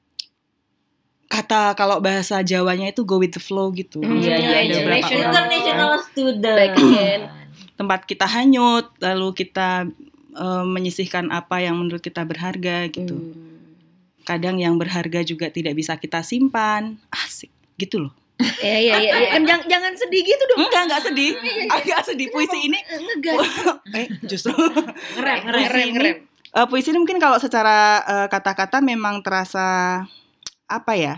Kata 1.33 1.73
kalau 1.73 1.97
bahasa 1.97 2.39
Jawanya 2.39 2.87
itu 2.87 3.01
go 3.01 3.17
with 3.17 3.33
the 3.33 3.41
flow 3.41 3.71
gitu 3.71 3.99
Hmm, 3.99 4.21
Iya, 4.21 4.37
iya, 4.37 4.59
iya, 4.59 4.59
iya. 4.61 4.77
iya. 4.77 5.01
orang. 5.01 5.49
International 5.49 5.93
student. 6.03 6.57
Back 6.61 6.77
again. 6.77 7.21
tempat 7.73 8.05
kita 8.05 8.29
hanyut 8.29 8.85
lalu 8.97 9.33
kita 9.35 9.89
eh, 10.31 10.63
menyisihkan 10.63 11.29
apa 11.29 11.57
yang 11.59 11.73
menurut 11.75 11.99
kita 11.99 12.21
berharga 12.21 12.85
gitu 12.87 13.17
Hmm. 13.17 13.33
kadang 14.23 14.55
yang 14.55 14.77
berharga 14.77 15.19
juga 15.21 15.49
tidak 15.49 15.73
bisa 15.73 15.97
kita 15.97 16.21
simpan 16.21 16.95
asik 17.09 17.49
gitu 17.75 17.97
loh 17.99 18.13
Iya 18.59 18.77
iya 18.79 18.95
iya. 18.99 19.11
iya. 19.15 19.29
Kan 19.31 19.43
jangan, 19.49 19.65
jangan 19.67 19.93
sedih 19.93 20.21
gitu 20.21 20.43
dong. 20.47 20.57
enggak 20.63 20.83
enggak 20.85 21.01
sedih 21.03 21.31
agak 21.75 22.01
sedih 22.03 22.27
puisi 22.29 22.57
ini 22.63 22.79
eh 23.97 24.07
justru 24.23 24.53
Ngerem, 25.13 25.37
ngerem. 25.43 25.89
Ngerem. 25.91 26.15
Eh, 26.51 26.65
puisi 26.67 26.89
ini 26.89 26.99
mungkin 26.99 27.17
kalau 27.17 27.37
secara 27.37 27.77
eh, 28.03 28.27
kata-kata 28.29 28.79
memang 28.79 29.21
terasa 29.21 30.01
apa 30.65 30.93
ya 30.93 31.15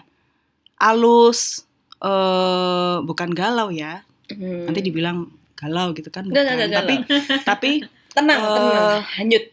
alus 0.78 1.64
eh 1.98 2.96
bukan 3.02 3.32
galau 3.32 3.70
ya 3.70 4.02
Hmm. 4.26 4.66
nanti 4.66 4.82
dibilang 4.82 5.30
galau 5.54 5.94
gitu 5.94 6.10
kan 6.10 6.26
bukan. 6.26 6.34
enggak, 6.36 6.58
enggak 6.58 6.72
tapi 6.76 6.96
tapi 7.50 7.72
tenang 8.10 8.42
Eh, 8.42 8.52
tenang. 8.52 8.88
Hanyut. 9.16 9.44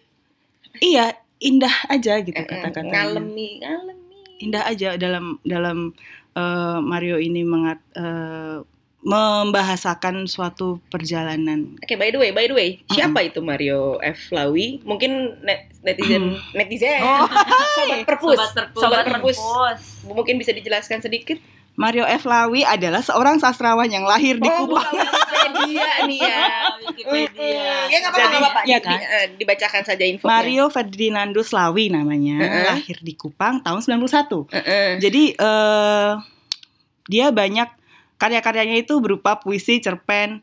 iya 0.80 1.04
indah 1.38 1.76
aja 1.87 2.16
gitu 2.18 2.32
Eh, 2.32 2.40
eh, 2.40 2.49
kata-katanya 2.49 2.88
Ngalemi 3.04 3.61
ngalemi. 3.61 4.16
indah 4.40 4.64
aja 4.64 4.96
dalam 4.96 5.37
dalam 5.42 5.92
eh, 6.32 6.78
Mario 6.80 7.20
ini 7.20 7.44
mengat, 7.44 7.84
eh, 7.92 8.64
membahasakan 9.02 10.25
suatu 10.25 10.78
perjalanan. 10.87 11.75
Oke, 11.76 11.94
by 11.94 12.09
the 12.09 12.18
way, 12.18 12.30
by 12.30 12.47
the 12.47 12.54
way, 12.54 12.68
siapa 12.87 13.21
itu 13.23 13.38
Mario 13.38 13.99
F. 13.99 14.30
Lawi? 14.30 14.78
Mungkin 14.82 15.42
net- 15.42 15.75
netizen 15.82 16.38
netizen. 16.52 17.02
Oh, 17.02 17.26
Sobat 17.76 18.06
perpus. 18.06 18.38
Sobat 18.38 18.54
perpus. 18.54 18.78
Sobat 18.78 19.04
Sobat 19.04 19.04
perpus. 19.11 19.38
Mungkin 20.06 20.35
bisa 20.37 20.50
dijelaskan 20.50 20.99
sedikit? 20.99 21.42
Mario 21.73 22.04
F. 22.04 22.23
Lawi 22.23 22.62
adalah 22.62 23.00
seorang 23.00 23.37
sastrawan 23.37 23.88
yang 23.88 24.04
lahir 24.04 24.37
di 24.37 24.44
Oh, 24.44 24.68
Kupang. 24.68 24.92
Wikipedia 24.92 25.88
nih 26.04 26.18
ya. 26.21 26.38
Wikipedia. 26.87 27.64
Ya 27.88 27.97
nggak 27.99 28.12
apa-apa, 28.12 28.21
Jadi, 28.21 28.28
nggak 28.30 28.42
apa-apa. 28.44 28.61
ya 28.62 28.78
kan? 28.78 28.92
di- 28.92 29.09
eh, 29.09 29.26
dibacakan 29.35 29.82
saja 29.82 30.04
infonya. 30.04 30.30
Mario 30.30 30.64
Ferdinandus 30.68 31.50
Lawi 31.50 31.88
namanya, 31.88 32.38
Heeh. 32.38 32.64
lahir 32.71 32.99
di 33.00 33.16
Kupang 33.16 33.59
tahun 33.61 33.80
91. 33.80 34.47
Heeh. 34.52 34.88
Jadi 35.00 35.23
eh 35.35 36.11
dia 37.04 37.26
banyak 37.28 37.81
karya-karyanya 38.23 38.87
itu 38.87 39.02
berupa 39.02 39.43
puisi, 39.43 39.83
cerpen, 39.83 40.38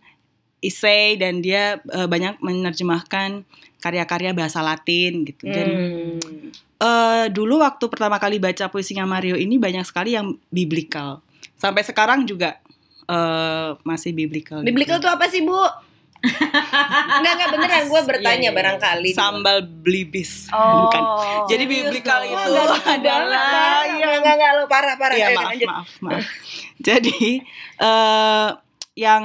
isei 0.60 1.16
dan 1.16 1.40
dia 1.40 1.80
eh, 1.88 2.08
banyak 2.12 2.44
menerjemahkan 2.44 3.48
karya-karya 3.80 4.36
bahasa 4.36 4.60
Latin 4.60 5.24
gitu. 5.24 5.48
Dan 5.48 5.68
Hmm. 5.72 6.52
eh 6.80 7.26
dulu 7.32 7.64
waktu 7.64 7.88
pertama 7.88 8.20
kali 8.20 8.40
baca 8.44 8.68
puisinya 8.68 9.08
Mario 9.08 9.40
ini 9.40 9.56
banyak 9.56 9.88
sekali 9.88 10.20
yang 10.20 10.36
biblical. 10.52 11.24
Sampai 11.56 11.88
sekarang 11.88 12.28
juga 12.28 12.60
eh 13.08 13.70
masih 13.88 14.12
biblical. 14.12 14.60
Biblical 14.60 15.00
gitu. 15.00 15.08
tuh 15.08 15.12
apa 15.16 15.26
sih, 15.32 15.40
Bu? 15.40 15.56
Enggak, 16.20 17.32
enggak 17.34 17.50
beneran 17.50 17.84
gue 17.86 18.02
bertanya 18.04 18.28
Iya, 18.30 18.36
iya, 18.36 18.44
iya. 18.46 18.52
barangkali. 18.52 19.10
sambal 19.12 19.58
blibis. 19.64 20.52
Oh. 20.52 20.86
Bukan. 20.86 21.02
Jadi 21.48 21.64
biblical 21.66 22.20
dong? 22.22 22.30
itu 22.30 22.52
Enggak, 22.52 22.96
adalah 23.00 23.84
Iya, 23.86 24.08
enggak, 24.20 24.34
enggak, 24.36 24.52
lo 24.54 24.64
parah, 24.66 24.96
parah. 24.96 25.16
Iya 25.16 25.28
maaf 25.32 25.56
maaf 25.62 25.90
maaf. 26.02 26.24
Jadi 26.88 27.40
eh 27.78 28.50
yang 29.00 29.24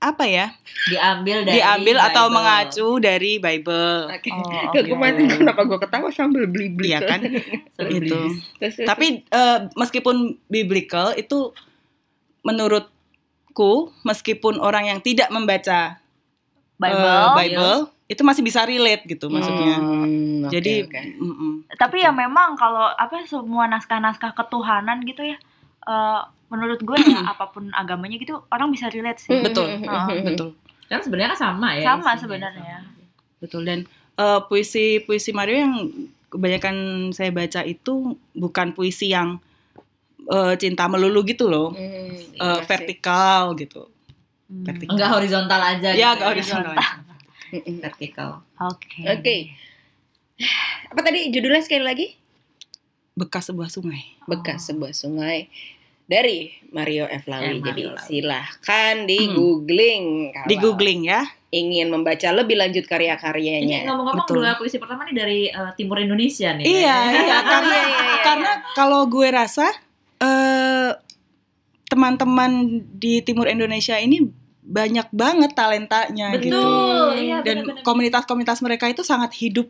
apa 0.00 0.24
ya 0.24 0.56
Diambil 0.88 1.44
dari 1.44 1.60
diambil 1.60 1.96
atau 2.00 2.24
Bible. 2.26 2.34
mengacu 2.34 2.88
dari 2.96 3.32
Bible. 3.36 4.08
Oke. 4.08 4.30
Oh, 4.32 4.72
oke. 4.72 4.80
kemarin 4.88 5.28
kenapa 5.28 5.60
gue 5.62 5.78
ketawa 5.78 6.08
sambil 6.08 6.48
beli-beli 6.48 6.96
Iya 6.96 7.00
kan? 7.04 7.20
Sambil 7.76 8.00
itu. 8.00 8.08
blibis. 8.08 8.80
Tapi 8.80 9.06
eh, 9.22 9.58
meskipun 9.74 10.16
biblical 10.48 11.12
itu 11.12 11.52
menurutku 12.42 13.92
meskipun 14.02 14.58
orang 14.58 14.88
yang 14.88 14.98
tidak 14.98 15.28
membaca 15.28 16.01
Bible. 16.82 17.26
Bible 17.38 17.78
itu 18.12 18.22
masih 18.26 18.42
bisa 18.44 18.60
relate 18.68 19.08
gitu 19.08 19.32
maksudnya. 19.32 19.80
Hmm, 19.80 20.44
oke, 20.44 20.52
Jadi 20.52 20.84
mm-mm. 21.16 21.52
Tapi 21.80 22.04
ya 22.04 22.12
memang 22.12 22.58
kalau 22.60 22.92
apa 22.92 23.24
semua 23.24 23.64
naskah-naskah 23.72 24.36
ketuhanan 24.36 25.00
gitu 25.08 25.24
ya 25.24 25.40
eh, 25.88 26.20
menurut 26.52 26.80
gue 26.84 26.98
ya 27.00 27.24
apa 27.32 27.48
pun 27.48 27.72
agamanya 27.72 28.20
gitu 28.20 28.44
orang 28.52 28.68
bisa 28.68 28.92
relate 28.92 29.24
sih. 29.24 29.32
Betul, 29.40 29.80
hmm. 29.80 30.28
betul. 30.28 30.52
Kan 30.92 31.00
sebenarnya 31.00 31.32
kan 31.32 31.40
sama 31.40 31.68
ya. 31.72 31.96
Sama 31.96 32.12
sebenarnya. 32.20 32.84
Betul 33.40 33.64
dan 33.64 33.88
eh, 34.20 34.40
puisi 34.44 35.00
puisi 35.08 35.32
Mario 35.32 35.56
yang 35.64 35.74
kebanyakan 36.28 36.76
saya 37.16 37.32
baca 37.32 37.64
itu 37.64 38.12
bukan 38.36 38.76
puisi 38.76 39.08
yang 39.08 39.40
eh, 40.28 40.54
cinta 40.60 40.84
melulu 40.84 41.24
gitu 41.24 41.48
loh, 41.48 41.72
iya 41.72 42.12
sih. 42.20 42.64
vertikal 42.68 43.56
gitu. 43.56 43.88
Hmm. 44.52 44.64
Vertikal. 44.68 44.92
Enggak 44.92 45.10
horizontal 45.10 45.60
aja. 45.64 45.88
Ya, 45.90 45.96
gitu. 45.96 46.04
enggak 46.12 46.28
horizontal. 46.28 46.74
Vertikal. 47.84 48.30
Oke. 48.60 49.00
Oke. 49.08 49.36
Apa 50.86 51.00
tadi 51.00 51.32
judulnya 51.32 51.64
sekali 51.64 51.80
lagi? 51.80 52.06
Bekas 53.12 53.48
sebuah 53.48 53.68
sungai. 53.68 54.04
Bekas 54.24 54.68
sebuah 54.68 54.92
sungai. 54.92 55.48
dari 56.02 56.52
Mario 56.68 57.08
F. 57.08 57.24
Eh, 57.24 57.30
Lawi. 57.30 57.44
Mario 57.56 57.64
Jadi 57.64 57.82
Lawi. 57.86 58.00
silahkan 58.04 58.94
di 59.06 59.18
googling 59.32 60.04
kalau 60.34 60.48
Di 60.50 60.56
googling 60.58 61.00
ya. 61.08 61.22
ingin 61.48 61.88
membaca 61.88 62.28
lebih 62.28 62.58
lanjut 62.58 62.84
Ini 62.84 62.90
karya-karyanya. 62.90 63.78
ngomong-ngomong 63.88 64.26
Betul. 64.26 64.44
dua 64.44 64.58
puisi 64.60 64.76
pertama 64.76 65.08
nih 65.08 65.16
dari 65.16 65.40
eh, 65.48 65.72
timur 65.72 65.96
Indonesia 65.96 66.52
nih. 66.52 66.64
Iya, 66.68 66.96
iya 67.14 67.38
karena 67.40 67.72
Iya, 67.78 67.86
iya, 67.86 68.02
iya, 68.02 68.16
karena 68.20 68.52
kalau 68.74 69.08
gue 69.08 69.28
rasa 69.30 69.72
eh 70.20 70.90
teman-teman 71.86 72.50
di 72.92 73.20
timur 73.20 73.48
Indonesia 73.48 73.96
ini 73.96 74.24
banyak 74.62 75.10
banget 75.10 75.50
talentanya 75.52 76.30
Betul. 76.32 76.46
gitu. 76.46 76.62
Iya, 77.18 77.36
Dan 77.42 77.58
komunitas-komunitas 77.82 78.62
mereka 78.62 78.86
itu 78.86 79.02
sangat 79.02 79.34
hidup. 79.34 79.66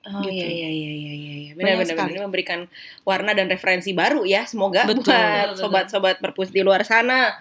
Oh 0.00 0.24
Gitu. 0.24 0.32
iya 0.32 0.48
iya 0.48 0.68
iya 0.70 0.90
iya 0.90 1.12
iya 1.12 1.34
iya. 1.36 1.50
Banyak 1.52 1.76
Benar-benar 1.76 1.92
sekali. 1.92 2.10
ini 2.10 2.20
memberikan 2.22 2.60
warna 3.02 3.34
dan 3.34 3.46
referensi 3.46 3.92
baru 3.92 4.24
ya 4.24 4.46
semoga 4.46 4.88
Betul. 4.88 5.12
buat 5.12 5.58
sobat-sobat 5.58 6.16
perpus 6.18 6.48
di 6.48 6.62
luar 6.62 6.82
sana. 6.82 7.36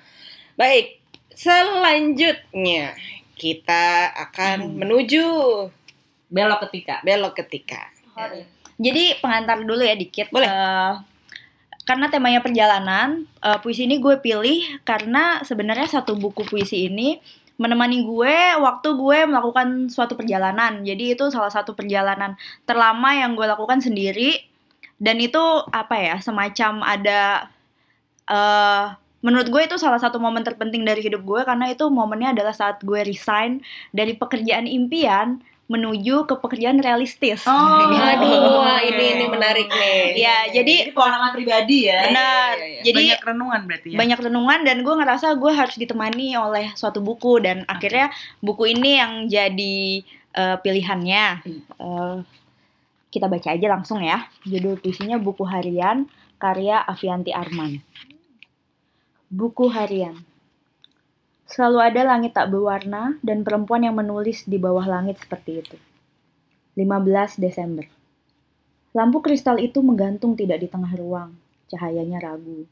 Baik, 0.53 0.99
selanjutnya 1.31 2.97
kita 3.33 3.85
akan 4.11 4.57
Hmm. 4.65 4.75
menuju 4.75 5.23
belok 6.27 6.67
ketika. 6.67 6.99
belok 7.01 7.33
ketika. 7.37 7.87
Jadi 8.75 9.15
pengantar 9.17 9.59
dulu 9.59 9.79
ya 9.79 9.95
dikit. 9.95 10.27
Boleh. 10.29 10.47
Eh, 10.47 10.93
karena 11.89 12.05
temanya 12.13 12.37
perjalanan, 12.45 13.25
eh, 13.41 13.57
puisi 13.65 13.89
ini 13.89 13.97
gue 13.97 14.21
pilih 14.21 14.61
karena 14.85 15.41
sebenarnya 15.41 15.89
satu 15.89 16.13
buku 16.13 16.45
puisi 16.45 16.85
ini 16.85 17.17
menemani 17.57 18.05
gue 18.05 18.37
waktu 18.61 18.93
gue 18.93 19.25
melakukan 19.25 19.89
suatu 19.89 20.13
perjalanan. 20.13 20.85
Jadi 20.85 21.17
itu 21.17 21.25
salah 21.33 21.49
satu 21.49 21.73
perjalanan 21.73 22.37
terlama 22.69 23.17
yang 23.17 23.33
gue 23.33 23.41
lakukan 23.49 23.81
sendiri 23.81 24.37
dan 25.01 25.17
itu 25.17 25.41
apa 25.73 25.95
ya 25.97 26.15
semacam 26.21 26.85
ada 26.85 27.49
eh 28.29 28.85
menurut 29.19 29.47
gue 29.51 29.61
itu 29.67 29.75
salah 29.75 29.99
satu 29.99 30.15
momen 30.21 30.45
terpenting 30.47 30.87
dari 30.87 31.03
hidup 31.03 31.25
gue 31.27 31.41
karena 31.43 31.73
itu 31.73 31.89
momennya 31.91 32.37
adalah 32.37 32.55
saat 32.55 32.79
gue 32.85 33.01
resign 33.03 33.59
dari 33.91 34.15
pekerjaan 34.15 34.63
impian 34.63 35.43
menuju 35.69 36.25
ke 36.25 36.33
pekerjaan 36.41 36.81
realistis. 36.81 37.45
Oh, 37.45 37.53
Aduh, 38.17 38.57
wah, 38.57 38.81
oke. 38.81 38.89
ini 38.89 39.05
ini 39.21 39.25
menarik 39.29 39.69
nih. 39.69 40.17
Iya, 40.17 40.37
jadi 40.49 40.75
Jadi 40.89 40.97
pengalaman 40.97 41.31
pribadi 41.37 41.77
ya. 41.85 42.09
benar. 42.09 42.53
iya, 42.57 42.65
iya. 42.65 42.81
Jadi 42.81 42.97
banyak 43.05 43.21
renungan 43.29 43.61
berarti 43.69 43.87
ya. 43.93 43.97
banyak 44.01 44.19
renungan 44.25 44.59
dan 44.65 44.77
gue 44.81 44.95
ngerasa 44.97 45.27
gue 45.37 45.51
harus 45.53 45.75
ditemani 45.77 46.33
oleh 46.33 46.73
suatu 46.73 47.05
buku 47.05 47.45
dan 47.45 47.69
akhirnya 47.69 48.09
buku 48.41 48.73
ini 48.73 48.97
yang 48.97 49.11
jadi 49.29 49.77
eh, 50.33 50.57
pilihannya. 50.57 51.25
Eh, 51.77 52.17
kita 53.13 53.29
baca 53.29 53.49
aja 53.53 53.67
langsung 53.69 54.01
ya. 54.01 54.25
Judul 54.49 54.81
puisinya 54.81 55.21
buku 55.21 55.45
harian 55.45 56.09
karya 56.41 56.81
Avianti 56.81 57.29
Arman. 57.29 57.77
Buku 59.29 59.69
harian. 59.69 60.17
Selalu 61.49 61.81
ada 61.81 62.01
langit 62.05 62.37
tak 62.37 62.53
berwarna 62.53 63.17
dan 63.25 63.41
perempuan 63.41 63.81
yang 63.81 63.97
menulis 63.97 64.45
di 64.45 64.61
bawah 64.61 64.85
langit 64.85 65.17
seperti 65.17 65.65
itu. 65.65 65.77
15 66.77 67.41
Desember. 67.41 67.89
Lampu 68.93 69.17
kristal 69.25 69.57
itu 69.57 69.81
menggantung 69.81 70.37
tidak 70.37 70.61
di 70.61 70.69
tengah 70.69 70.93
ruang. 70.93 71.33
Cahayanya 71.69 72.21
ragu. 72.21 72.69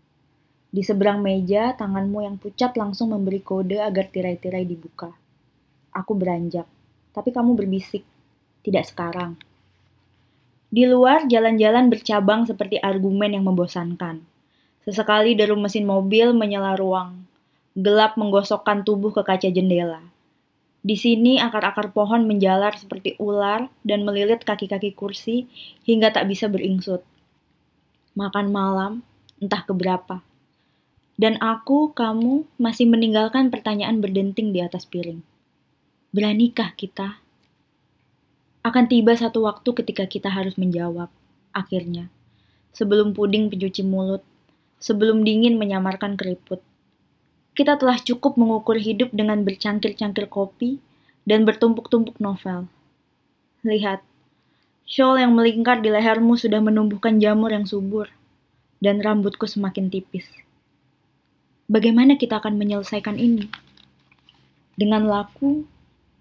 Di 0.70 0.86
seberang 0.86 1.26
meja, 1.26 1.74
tanganmu 1.74 2.22
yang 2.22 2.36
pucat 2.38 2.78
langsung 2.78 3.18
memberi 3.18 3.42
kode 3.42 3.82
agar 3.82 4.14
tirai-tirai 4.14 4.62
dibuka. 4.62 5.10
Aku 5.90 6.14
beranjak, 6.14 6.70
tapi 7.18 7.34
kamu 7.34 7.58
berbisik. 7.58 8.06
Tidak 8.62 8.86
sekarang. 8.86 9.42
Di 10.70 10.86
luar, 10.86 11.26
jalan-jalan 11.26 11.90
bercabang 11.90 12.46
seperti 12.46 12.78
argumen 12.78 13.34
yang 13.34 13.48
membosankan. 13.48 14.22
Sesekali 14.86 15.34
deru 15.34 15.58
mesin 15.58 15.88
mobil 15.88 16.36
menyala 16.36 16.78
ruang. 16.78 17.26
Gelap 17.78 18.18
menggosokkan 18.18 18.82
tubuh 18.82 19.14
ke 19.14 19.22
kaca 19.22 19.54
jendela. 19.54 20.02
Di 20.82 20.98
sini 20.98 21.38
akar-akar 21.38 21.94
pohon 21.94 22.26
menjalar 22.26 22.74
seperti 22.74 23.14
ular 23.22 23.70
dan 23.86 24.02
melilit 24.02 24.42
kaki-kaki 24.42 24.98
kursi 24.98 25.46
hingga 25.86 26.10
tak 26.10 26.26
bisa 26.26 26.50
beringsut. 26.50 27.06
Makan 28.18 28.50
malam, 28.50 29.06
entah 29.38 29.62
keberapa. 29.62 30.26
Dan 31.18 31.38
aku, 31.38 31.94
kamu, 31.94 32.50
masih 32.58 32.90
meninggalkan 32.90 33.54
pertanyaan 33.54 34.02
berdenting 34.02 34.54
di 34.54 34.62
atas 34.62 34.90
piring. 34.90 35.22
Beranikah 36.14 36.74
kita? 36.74 37.22
Akan 38.66 38.86
tiba 38.86 39.14
satu 39.18 39.46
waktu 39.46 39.70
ketika 39.82 40.06
kita 40.10 40.30
harus 40.34 40.58
menjawab, 40.58 41.10
akhirnya. 41.54 42.10
Sebelum 42.74 43.14
puding 43.18 43.50
pencuci 43.50 43.82
mulut, 43.82 44.22
sebelum 44.78 45.26
dingin 45.26 45.58
menyamarkan 45.58 46.18
keriput. 46.18 46.62
Kita 47.58 47.74
telah 47.74 47.98
cukup 47.98 48.38
mengukur 48.38 48.78
hidup 48.78 49.10
dengan 49.18 49.42
bercangkir-cangkir 49.42 50.30
kopi 50.30 50.78
dan 51.26 51.42
bertumpuk-tumpuk 51.42 52.22
novel. 52.22 52.70
Lihat, 53.66 54.06
shawl 54.86 55.18
yang 55.18 55.34
melingkar 55.34 55.82
di 55.82 55.90
lehermu 55.90 56.38
sudah 56.38 56.62
menumbuhkan 56.62 57.18
jamur 57.18 57.50
yang 57.50 57.66
subur, 57.66 58.14
dan 58.78 59.02
rambutku 59.02 59.50
semakin 59.50 59.90
tipis. 59.90 60.30
Bagaimana 61.66 62.14
kita 62.14 62.38
akan 62.38 62.62
menyelesaikan 62.62 63.18
ini? 63.18 63.50
Dengan 64.78 65.10
laku, 65.10 65.66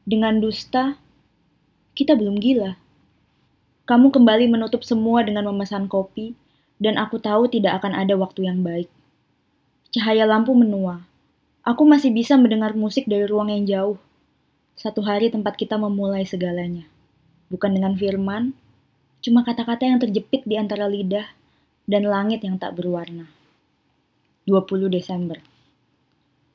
dengan 0.09 0.41
dusta, 0.41 0.97
kita 1.93 2.17
belum 2.17 2.41
gila. 2.41 2.81
Kamu 3.85 4.09
kembali 4.09 4.49
menutup 4.49 4.89
semua 4.89 5.21
dengan 5.21 5.53
memesan 5.53 5.85
kopi, 5.85 6.33
dan 6.81 6.97
aku 6.97 7.21
tahu 7.21 7.45
tidak 7.53 7.85
akan 7.85 7.93
ada 7.93 8.17
waktu 8.17 8.49
yang 8.49 8.65
baik. 8.65 8.89
Cahaya 9.93 10.25
lampu 10.25 10.57
menua. 10.57 11.05
Aku 11.67 11.83
masih 11.83 12.15
bisa 12.15 12.39
mendengar 12.39 12.79
musik 12.79 13.11
dari 13.11 13.27
ruang 13.27 13.51
yang 13.51 13.67
jauh. 13.67 13.99
Satu 14.79 15.03
hari 15.03 15.35
tempat 15.35 15.59
kita 15.59 15.75
memulai 15.75 16.23
segalanya. 16.23 16.87
Bukan 17.51 17.75
dengan 17.75 17.99
firman, 17.99 18.55
cuma 19.19 19.43
kata-kata 19.43 19.83
yang 19.83 19.99
terjepit 19.99 20.47
di 20.47 20.55
antara 20.55 20.87
lidah 20.87 21.27
dan 21.91 22.07
langit 22.07 22.47
yang 22.47 22.55
tak 22.55 22.79
berwarna. 22.79 23.27
20 24.47 24.87
Desember. 24.95 25.43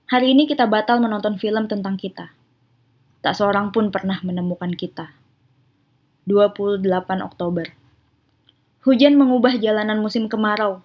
Hari 0.07 0.31
ini 0.31 0.47
kita 0.47 0.63
batal 0.63 1.03
menonton 1.03 1.35
film 1.35 1.67
tentang 1.67 1.99
kita. 1.99 2.31
Tak 3.19 3.35
seorang 3.35 3.75
pun 3.75 3.91
pernah 3.91 4.23
menemukan 4.23 4.71
kita. 4.71 5.11
28 6.23 6.87
Oktober. 7.19 7.67
Hujan 8.87 9.19
mengubah 9.19 9.59
jalanan 9.59 9.99
musim 9.99 10.31
kemarau, 10.31 10.79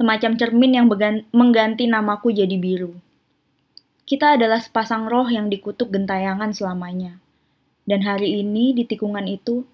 semacam 0.00 0.32
cermin 0.40 0.72
yang 0.80 0.88
mengganti 1.36 1.84
namaku 1.84 2.32
jadi 2.32 2.56
biru. 2.56 3.04
Kita 4.06 4.38
adalah 4.38 4.62
sepasang 4.62 5.10
roh 5.10 5.26
yang 5.26 5.50
dikutuk 5.50 5.90
gentayangan 5.90 6.54
selamanya. 6.54 7.18
Dan 7.82 8.06
hari 8.06 8.38
ini 8.38 8.70
di 8.70 8.86
tikungan 8.86 9.26
itu, 9.26 9.66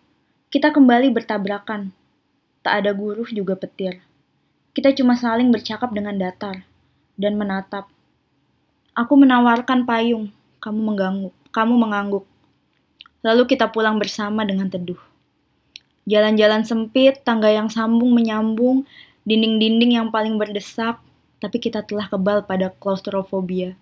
kita 0.49 0.73
kembali 0.73 1.13
bertabrakan. 1.13 1.93
Tak 2.65 2.81
ada 2.81 2.97
guru 2.97 3.29
juga 3.29 3.61
petir. 3.61 4.01
Kita 4.73 4.89
cuma 4.97 5.21
saling 5.21 5.53
bercakap 5.53 5.93
dengan 5.93 6.17
datar 6.17 6.65
dan 7.21 7.37
menatap. 7.37 7.93
Aku 8.97 9.21
menawarkan 9.21 9.85
payung, 9.85 10.33
kamu 10.65 10.81
mengganggu, 10.81 11.31
kamu 11.53 11.75
mengangguk. 11.77 12.25
Lalu 13.21 13.45
kita 13.53 13.69
pulang 13.69 14.01
bersama 14.01 14.49
dengan 14.49 14.73
teduh. 14.73 15.01
Jalan-jalan 16.09 16.65
sempit, 16.65 17.21
tangga 17.21 17.53
yang 17.53 17.69
sambung 17.69 18.17
menyambung, 18.17 18.89
dinding-dinding 19.29 20.01
yang 20.01 20.09
paling 20.09 20.41
berdesak, 20.41 21.05
tapi 21.37 21.61
kita 21.61 21.85
telah 21.85 22.09
kebal 22.09 22.49
pada 22.49 22.73
klaustrofobia. 22.81 23.77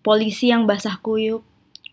Polisi 0.00 0.48
yang 0.48 0.64
basah 0.64 0.96
kuyup, 0.96 1.44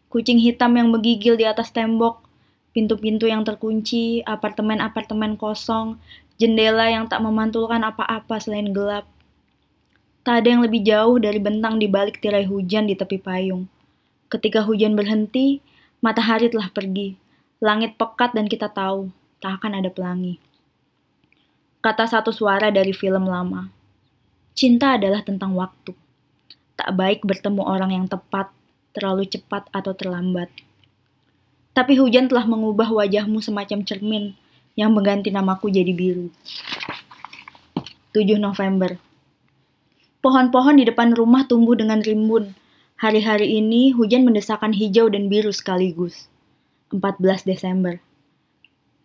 kucing 0.07 0.39
hitam 0.39 0.71
yang 0.79 0.87
menggigil 0.87 1.35
di 1.35 1.43
atas 1.43 1.75
tembok, 1.75 2.23
pintu-pintu 2.71 3.27
yang 3.27 3.43
terkunci, 3.43 4.23
apartemen-apartemen 4.23 5.35
kosong, 5.35 5.99
jendela 6.39 6.87
yang 6.87 7.11
tak 7.11 7.19
memantulkan 7.19 7.83
apa-apa 7.83 8.39
selain 8.39 8.71
gelap. 8.71 9.03
Tak 10.23 10.43
ada 10.43 10.47
yang 10.55 10.63
lebih 10.63 10.87
jauh 10.87 11.19
dari 11.19 11.39
bentang 11.39 11.79
di 11.79 11.91
balik 11.91 12.23
tirai 12.23 12.47
hujan 12.47 12.87
di 12.87 12.95
tepi 12.95 13.19
payung. 13.19 13.67
Ketika 14.31 14.63
hujan 14.63 14.95
berhenti, 14.95 15.59
matahari 15.99 16.47
telah 16.47 16.71
pergi. 16.71 17.19
Langit 17.59 17.99
pekat 17.99 18.35
dan 18.37 18.47
kita 18.47 18.71
tahu, 18.71 19.11
tak 19.43 19.59
akan 19.59 19.83
ada 19.83 19.89
pelangi. 19.91 20.37
Kata 21.83 22.07
satu 22.07 22.31
suara 22.35 22.71
dari 22.71 22.91
film 22.91 23.27
lama. 23.27 23.71
Cinta 24.51 24.95
adalah 24.99 25.23
tentang 25.23 25.55
waktu. 25.55 26.06
Tak 26.77 26.93
baik 26.93 27.25
bertemu 27.25 27.65
orang 27.65 27.91
yang 27.91 28.05
tepat, 28.05 28.53
terlalu 28.93 29.25
cepat 29.25 29.65
atau 29.73 29.97
terlambat. 29.97 30.53
Tapi 31.73 31.97
hujan 31.97 32.29
telah 32.29 32.45
mengubah 32.45 32.89
wajahmu 32.93 33.41
semacam 33.41 33.81
cermin 33.81 34.37
yang 34.77 34.93
mengganti 34.93 35.33
namaku 35.33 35.73
jadi 35.73 35.89
biru. 35.93 36.29
7 38.13 38.37
November. 38.37 39.01
Pohon-pohon 40.21 40.81
di 40.81 40.85
depan 40.85 41.13
rumah 41.17 41.45
tumbuh 41.49 41.73
dengan 41.73 42.01
rimbun. 42.01 42.53
Hari-hari 42.97 43.61
ini 43.61 43.93
hujan 43.93 44.25
mendesakkan 44.25 44.73
hijau 44.73 45.09
dan 45.09 45.29
biru 45.29 45.53
sekaligus. 45.53 46.29
14 46.89 47.45
Desember. 47.45 48.01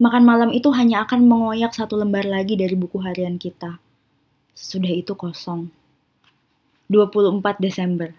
Makan 0.01 0.25
malam 0.25 0.51
itu 0.53 0.73
hanya 0.73 1.05
akan 1.05 1.29
mengoyak 1.29 1.77
satu 1.77 2.01
lembar 2.01 2.25
lagi 2.25 2.57
dari 2.57 2.73
buku 2.73 3.01
harian 3.05 3.37
kita. 3.37 3.81
Sesudah 4.57 4.93
itu 4.93 5.13
kosong. 5.13 5.82
24 6.93 7.57
Desember. 7.57 8.13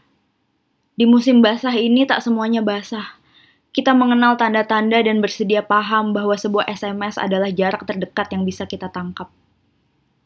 Di 0.98 1.06
musim 1.06 1.46
basah 1.46 1.78
ini 1.78 2.10
tak 2.10 2.26
semuanya 2.26 2.66
basah. 2.66 3.22
Kita 3.70 3.94
mengenal 3.94 4.34
tanda-tanda 4.34 4.98
dan 4.98 5.22
bersedia 5.22 5.62
paham 5.62 6.10
bahwa 6.10 6.34
sebuah 6.34 6.66
SMS 6.66 7.22
adalah 7.22 7.54
jarak 7.54 7.86
terdekat 7.86 8.34
yang 8.34 8.42
bisa 8.42 8.66
kita 8.66 8.90
tangkap. 8.90 9.30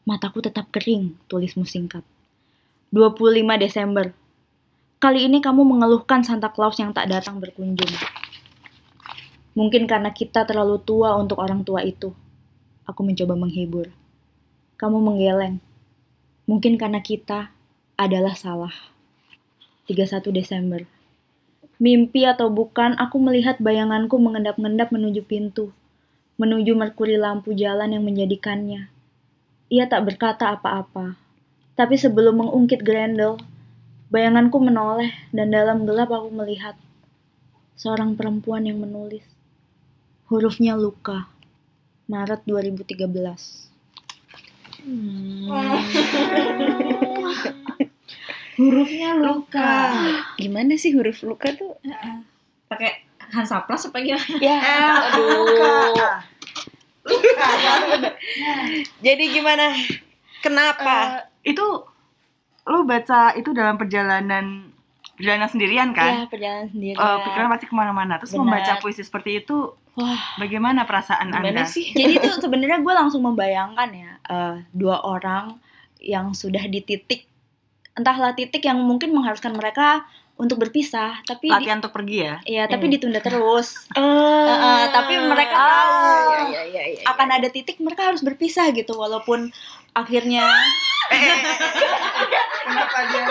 Mataku 0.08 0.40
tetap 0.40 0.72
kering, 0.72 1.12
tulismu 1.28 1.68
singkat. 1.68 2.00
25 2.88 3.36
Desember. 3.60 4.16
Kali 4.96 5.28
ini 5.28 5.44
kamu 5.44 5.68
mengeluhkan 5.68 6.24
Santa 6.24 6.48
Claus 6.48 6.80
yang 6.80 6.96
tak 6.96 7.12
datang 7.12 7.44
berkunjung. 7.44 7.92
Mungkin 9.52 9.84
karena 9.84 10.08
kita 10.16 10.48
terlalu 10.48 10.80
tua 10.80 11.12
untuk 11.20 11.36
orang 11.36 11.68
tua 11.68 11.84
itu. 11.84 12.16
Aku 12.88 13.04
mencoba 13.04 13.36
menghibur. 13.36 13.92
Kamu 14.80 14.96
menggeleng. 15.04 15.60
Mungkin 16.48 16.80
karena 16.80 17.04
kita 17.04 17.52
adalah 17.98 18.38
salah. 18.38 18.70
31 19.90 20.30
Desember. 20.30 20.86
Mimpi 21.82 22.22
atau 22.22 22.46
bukan, 22.46 22.94
aku 22.94 23.18
melihat 23.18 23.58
bayanganku 23.58 24.14
mengendap-endap 24.22 24.94
menuju 24.94 25.26
pintu, 25.26 25.74
menuju 26.38 26.78
merkuri 26.78 27.18
lampu 27.18 27.50
jalan 27.58 27.90
yang 27.90 28.06
menjadikannya. 28.06 28.86
Ia 29.68 29.90
tak 29.90 30.06
berkata 30.06 30.54
apa-apa, 30.54 31.18
tapi 31.74 31.98
sebelum 31.98 32.38
mengungkit 32.46 32.86
Grendel, 32.86 33.42
bayanganku 34.14 34.62
menoleh 34.62 35.10
dan 35.34 35.50
dalam 35.50 35.82
gelap 35.82 36.14
aku 36.14 36.30
melihat 36.30 36.78
seorang 37.78 38.14
perempuan 38.14 38.66
yang 38.66 38.78
menulis. 38.78 39.26
Hurufnya 40.30 40.78
Luka. 40.78 41.30
Maret 42.08 42.46
2013. 42.46 43.68
Hurufnya 48.58 49.14
luka. 49.14 49.94
Gimana 50.34 50.74
sih 50.74 50.90
huruf 50.90 51.22
luka 51.22 51.54
tuh? 51.54 51.78
Pakai 52.66 53.06
Hansaplas 53.30 53.86
apa 53.86 54.02
gimana? 54.02 54.36
Ya, 54.42 54.58
Aduh. 55.14 55.94
Jadi 59.06 59.24
gimana? 59.32 59.72
Kenapa? 60.42 61.22
Eh, 61.44 61.54
itu 61.54 61.64
lo 62.68 62.84
baca 62.84 63.32
itu 63.32 63.50
dalam 63.56 63.80
perjalanan 63.80 64.68
perjalanan 65.16 65.48
sendirian 65.50 65.90
kan? 65.96 66.24
ya 66.24 66.30
perjalanan 66.30 66.68
sendiri. 66.70 66.96
Eh, 66.98 67.18
pikiran 67.26 67.48
pasti 67.50 67.66
ke 67.66 67.74
mana-mana. 67.74 68.18
Terus 68.22 68.34
Benar. 68.34 68.42
membaca 68.44 68.72
puisi 68.82 69.02
seperti 69.02 69.42
itu, 69.42 69.72
Wah, 69.98 70.20
bagaimana 70.38 70.86
perasaan 70.86 71.30
Gimana 71.34 71.62
anda? 71.62 71.64
sih? 71.66 71.90
jadi 71.98 72.22
tuh 72.22 72.38
sebenarnya 72.42 72.78
gue 72.82 72.94
langsung 72.94 73.22
membayangkan 73.26 73.88
ya 73.94 74.12
eh, 74.30 74.54
dua 74.70 75.02
orang 75.02 75.58
yang 75.98 76.30
sudah 76.34 76.62
di 76.70 76.78
titik 76.82 77.26
entahlah 77.98 78.32
titik 78.32 78.62
yang 78.62 78.78
mungkin 78.78 79.10
mengharuskan 79.10 79.52
mereka 79.52 80.06
untuk 80.34 80.54
berpisah, 80.56 81.18
tapi 81.24 81.50
di- 81.50 81.52
Latihan 81.52 81.78
untuk 81.78 81.90
pergi 81.90 82.16
ya? 82.22 82.34
Iya, 82.40 82.64
tapi 82.66 82.86
Hmm. 82.86 82.94
ditunda 82.94 83.18
terus. 83.18 83.74
Ah. 83.98 84.78
eh, 84.78 84.86
tapi 84.88 85.18
mereka 85.18 85.50
tahu. 85.52 85.90
Iya, 86.30 86.40
iya, 86.46 86.62
iya, 86.64 86.82
iya. 86.94 87.02
Akan 87.04 87.26
ada 87.28 87.48
titik 87.48 87.76
mereka 87.78 88.06
harus 88.06 88.22
berpisah 88.22 88.70
gitu, 88.70 88.94
walaupun 88.94 89.50
akhirnya 89.92 90.46
Kenapa 92.60 92.98
dia? 93.08 93.24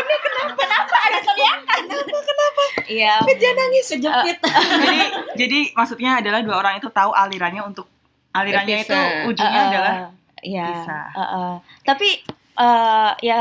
ada 0.98 1.20
teriakan. 1.22 1.82
Kenapa? 2.02 2.64
Iya. 2.88 3.14
Dia 3.24 3.52
nangis 3.54 3.86
kejepit. 3.88 4.38
jadi 4.82 5.00
jadi 5.38 5.60
maksudnya 5.74 6.12
adalah 6.18 6.42
dua 6.42 6.56
orang 6.58 6.74
itu 6.76 6.90
tahu 6.90 7.14
alirannya 7.14 7.62
untuk 7.62 7.86
alirannya 8.32 8.82
itu 8.82 8.98
ujungnya 9.28 9.62
Eh, 9.62 9.70
adalah 9.70 9.94
Iya. 10.40 10.66
pisah. 10.68 11.06
eh, 11.12 11.24
eh. 11.24 11.54
Tapi 11.84 12.10
eh, 12.58 13.12
ya 13.22 13.40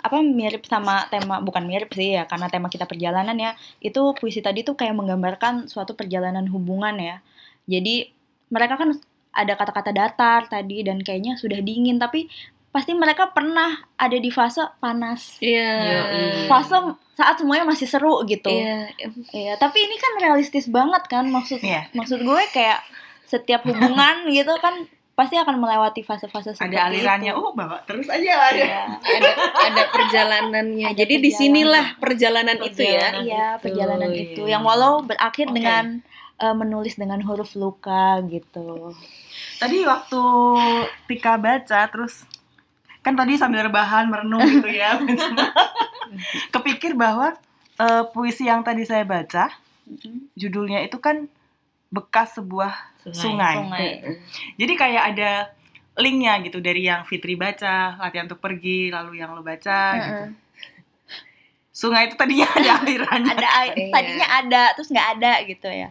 apa 0.00 0.20
mirip 0.20 0.64
sama 0.64 1.04
tema 1.08 1.38
bukan 1.38 1.64
mirip 1.64 1.92
sih 1.92 2.16
ya 2.16 2.24
karena 2.24 2.48
tema 2.48 2.66
kita 2.66 2.84
perjalanan 2.84 3.36
ya 3.36 3.52
itu 3.78 4.00
puisi 4.16 4.40
tadi 4.40 4.64
tuh 4.64 4.74
kayak 4.74 4.96
menggambarkan 4.96 5.68
suatu 5.68 5.92
perjalanan 5.92 6.48
hubungan 6.48 6.96
ya 6.96 7.16
jadi 7.64 8.08
mereka 8.48 8.74
kan 8.74 8.96
ada 9.30 9.54
kata-kata 9.54 9.94
datar 9.94 10.40
tadi 10.50 10.82
dan 10.82 10.98
kayaknya 11.00 11.38
sudah 11.38 11.62
dingin 11.62 12.00
tapi 12.00 12.26
pasti 12.70 12.94
mereka 12.94 13.34
pernah 13.34 13.82
ada 13.94 14.14
di 14.14 14.30
fase 14.30 14.62
panas 14.78 15.42
Iya. 15.42 15.70
Yoi. 15.84 16.46
fase 16.46 16.78
saat 17.14 17.36
semuanya 17.38 17.66
masih 17.66 17.86
seru 17.86 18.22
gitu 18.24 18.50
Iya. 18.50 18.94
Iya, 19.34 19.52
tapi 19.58 19.82
ini 19.82 19.98
kan 19.98 20.12
realistis 20.18 20.70
banget 20.70 21.02
kan 21.06 21.26
maksud 21.28 21.58
Iya. 21.60 21.90
maksud 21.92 22.22
gue 22.22 22.42
kayak 22.54 22.78
setiap 23.26 23.62
hubungan 23.66 24.26
gitu 24.30 24.54
kan 24.58 24.86
pasti 25.20 25.36
akan 25.36 25.60
melewati 25.60 26.00
fase-fase 26.00 26.56
seperti 26.56 26.80
ada 26.80 26.88
alirannya. 26.88 27.36
itu. 27.36 27.44
Oh, 27.44 27.52
bawa 27.52 27.84
terus 27.84 28.08
aja 28.08 28.32
ada. 28.48 28.56
Iya. 28.56 28.84
ada 29.20 29.30
ada 29.68 29.82
perjalanannya. 29.92 30.86
Ada 30.88 30.96
Jadi 30.96 31.14
perjalanan. 31.20 31.28
di 31.28 31.30
sinilah 31.36 31.86
perjalanan 32.00 32.56
itu 32.64 32.80
ya. 32.80 32.88
Perjalanan. 32.88 33.20
Iya, 33.28 33.44
itu, 33.52 33.60
perjalanan 33.60 34.10
iya. 34.10 34.22
itu 34.24 34.42
yang 34.48 34.62
walau 34.64 35.04
berakhir 35.04 35.52
Oke. 35.52 35.56
dengan 35.60 35.84
eh, 36.40 36.54
menulis 36.56 36.94
dengan 36.96 37.20
huruf 37.20 37.52
luka 37.52 38.24
gitu. 38.32 38.96
Tadi 39.60 39.84
waktu 39.84 40.22
Tika 41.04 41.36
baca 41.36 41.80
terus 41.92 42.24
kan 43.04 43.12
tadi 43.12 43.36
sambil 43.36 43.68
rebahan 43.68 44.08
merenung 44.08 44.40
gitu 44.40 44.72
ya. 44.72 44.96
Kepikir 46.56 46.96
bahwa 46.96 47.36
eh, 47.76 48.04
puisi 48.16 48.48
yang 48.48 48.64
tadi 48.64 48.88
saya 48.88 49.04
baca 49.04 49.52
judulnya 50.32 50.80
itu 50.80 50.96
kan 50.96 51.28
bekas 51.92 52.38
sebuah 52.40 52.89
sungai. 53.06 53.54
Sungai. 53.56 53.88
Jadi 54.54 54.72
kayak 54.74 55.02
ada 55.10 55.30
linknya 55.96 56.40
gitu 56.40 56.58
dari 56.58 56.84
yang 56.84 57.02
Fitri 57.02 57.34
baca, 57.34 57.96
latihan 57.98 58.24
untuk 58.24 58.38
pergi, 58.38 58.88
lalu 58.88 59.18
yang 59.18 59.32
lo 59.32 59.40
baca 59.40 59.80
gitu. 59.94 60.12
Heeh. 60.20 60.28
Sungai 61.70 62.06
itu 62.06 62.14
tadinya 62.14 62.44
ada 62.56 62.70
alirannya. 62.78 63.32
Ada 63.32 63.48
air- 63.58 63.76
Iya. 63.78 63.88
tadinya 63.90 64.26
ada 64.28 64.62
terus 64.72 64.88
nggak 64.88 65.08
ada 65.16 65.32
gitu 65.44 65.68
ya. 65.68 65.88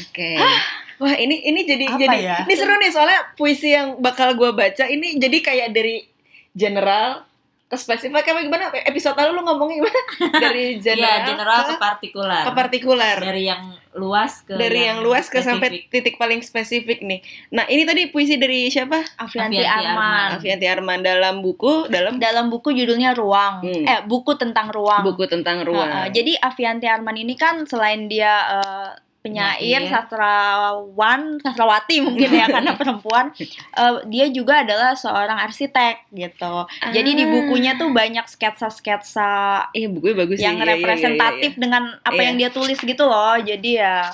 Oke. 0.00 0.30
Wah 0.98 1.14
ini 1.14 1.44
ini 1.44 1.62
jadi 1.62 1.86
Apa 1.86 1.94
jadi 1.96 2.18
ya? 2.18 2.36
ini 2.42 2.54
seru 2.54 2.74
nih 2.74 2.90
soalnya 2.90 3.30
puisi 3.34 3.70
yang 3.70 4.02
bakal 4.02 4.34
gue 4.34 4.50
baca 4.50 4.82
ini 4.84 5.14
jadi 5.14 5.38
kayak 5.38 5.68
dari 5.70 6.02
general 6.50 7.22
ke 7.68 7.76
spesifik 7.76 8.24
apa 8.24 8.40
gimana? 8.40 8.72
Episode 8.82 9.12
lalu 9.14 9.30
lu 9.34 9.42
ngomongin 9.44 9.76
gimana? 9.78 10.00
Dari 10.42 10.80
general, 10.80 11.04
Iya, 11.14 11.26
general 11.26 11.58
ke, 11.58 11.64
ke 11.66 11.74
partikular. 11.76 12.42
ke 12.42 12.50
partikular. 12.50 13.16
Dari 13.18 13.44
yang 13.44 13.62
luas 13.92 14.40
ke 14.40 14.54
Dari 14.54 14.80
yang 14.86 14.98
luas 15.00 15.28
ke 15.28 15.38
sampai 15.38 15.68
spesifik. 15.68 15.90
titik 15.90 16.14
paling 16.16 16.40
spesifik 16.40 16.98
nih. 17.02 17.20
Nah 17.50 17.66
ini 17.66 17.84
tadi 17.84 18.08
puisi 18.08 18.34
dari 18.34 18.68
siapa? 18.68 19.04
Afianti 19.18 19.58
Afianti 19.58 19.60
Arman. 19.60 19.84
Arman. 19.84 20.28
Afianti 20.34 20.66
Arman 20.66 20.98
dalam 21.02 21.34
buku 21.38 21.88
dalam 21.88 22.16
Dalam 22.16 22.48
buku 22.48 22.72
judulnya 22.72 23.12
Ruang. 23.12 23.60
Hmm. 23.60 23.84
Eh, 23.84 24.00
buku 24.02 24.32
tentang 24.34 24.68
ruang. 24.68 25.04
buku 25.04 25.28
tentang 25.28 25.60
ruang. 25.60 25.84
Heeh, 25.84 26.06
jadi 26.10 26.40
Avianti 26.40 26.88
Arman 26.88 27.16
ini 27.16 27.34
kan 27.34 27.64
selain 27.64 28.08
dia 28.08 28.32
eh, 28.54 28.88
penyair, 29.28 29.84
Penyair. 29.84 29.92
sastrawan, 29.92 31.20
sastrawati 31.38 32.00
mungkin 32.00 32.30
ya 32.32 32.46
karena 32.54 32.72
perempuan, 32.74 33.30
eh, 33.74 33.94
dia 34.08 34.26
juga 34.28 34.64
adalah 34.64 34.94
seorang 34.94 35.36
arsitek 35.38 36.08
gitu. 36.10 36.54
Jadi 36.88 37.10
di 37.12 37.24
Ah. 37.24 37.30
bukunya 37.30 37.76
tuh 37.76 37.92
banyak 37.92 38.24
sketsa-sketsa 38.24 39.30
Iya 39.70 39.88
bukunya 39.88 40.16
bagus 40.16 40.38
yang 40.38 40.56
sih. 40.56 40.60
Iya, 40.60 40.64
iya, 40.64 40.64
iya, 40.64 40.74
representatif 40.74 41.52
iya. 41.52 41.60
dengan 41.60 41.82
apa 42.00 42.16
Iya. 42.16 42.24
yang 42.24 42.36
dia 42.36 42.50
tulis 42.50 42.78
gitu 42.78 43.04
loh. 43.04 43.36
Jadi 43.36 43.70
ya 43.76 44.08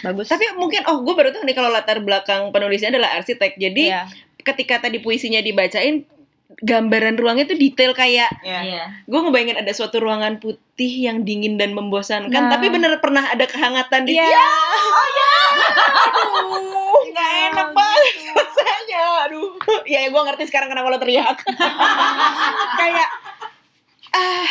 bagus. 0.00 0.26
Tapi 0.26 0.54
mungkin 0.54 0.86
oh 0.86 1.02
gue 1.02 1.14
baru 1.14 1.30
tahu 1.30 1.42
nih 1.42 1.52
kalau 1.52 1.68
latar 1.68 1.98
belakang 1.98 2.48
penulisnya 2.50 2.90
adalah 2.90 3.16
arsitek. 3.16 3.56
Jadi 3.56 3.90
Iya. 3.90 4.06
ketika 4.40 4.80
tadi 4.80 4.98
puisinya 4.98 5.40
dibacain 5.40 6.06
gambaran 6.58 7.14
ruangnya 7.14 7.46
tuh 7.46 7.54
detail 7.54 7.92
kayak 7.92 8.26
Ya. 8.42 8.60
Iya. 8.60 8.84
gue 9.04 9.20
ngebayangin 9.20 9.56
ada 9.56 9.70
suatu 9.70 9.96
ruangan 9.96 10.36
putih 10.36 11.06
yang 11.06 11.22
dingin 11.22 11.54
dan 11.54 11.72
membosankan 11.72 12.28
Nah. 12.28 12.50
tapi 12.50 12.68
bener 12.68 12.98
pernah 12.98 13.24
ada 13.24 13.44
kehangatan 13.44 14.02
di 14.04 14.14
Iya. 14.14 14.26
oh 14.26 15.08
ya 15.08 15.32
aduh 16.10 17.00
nggak 17.06 17.30
enak 17.48 17.68
banget 17.70 18.14
rasanya 18.36 19.00
aduh 19.24 19.50
ya, 19.84 20.06
gue 20.06 20.22
ngerti 20.22 20.44
sekarang 20.46 20.68
kenapa 20.68 20.88
lo 20.88 20.98
teriak 20.98 21.38
kayak 22.80 23.08
ah 24.10 24.50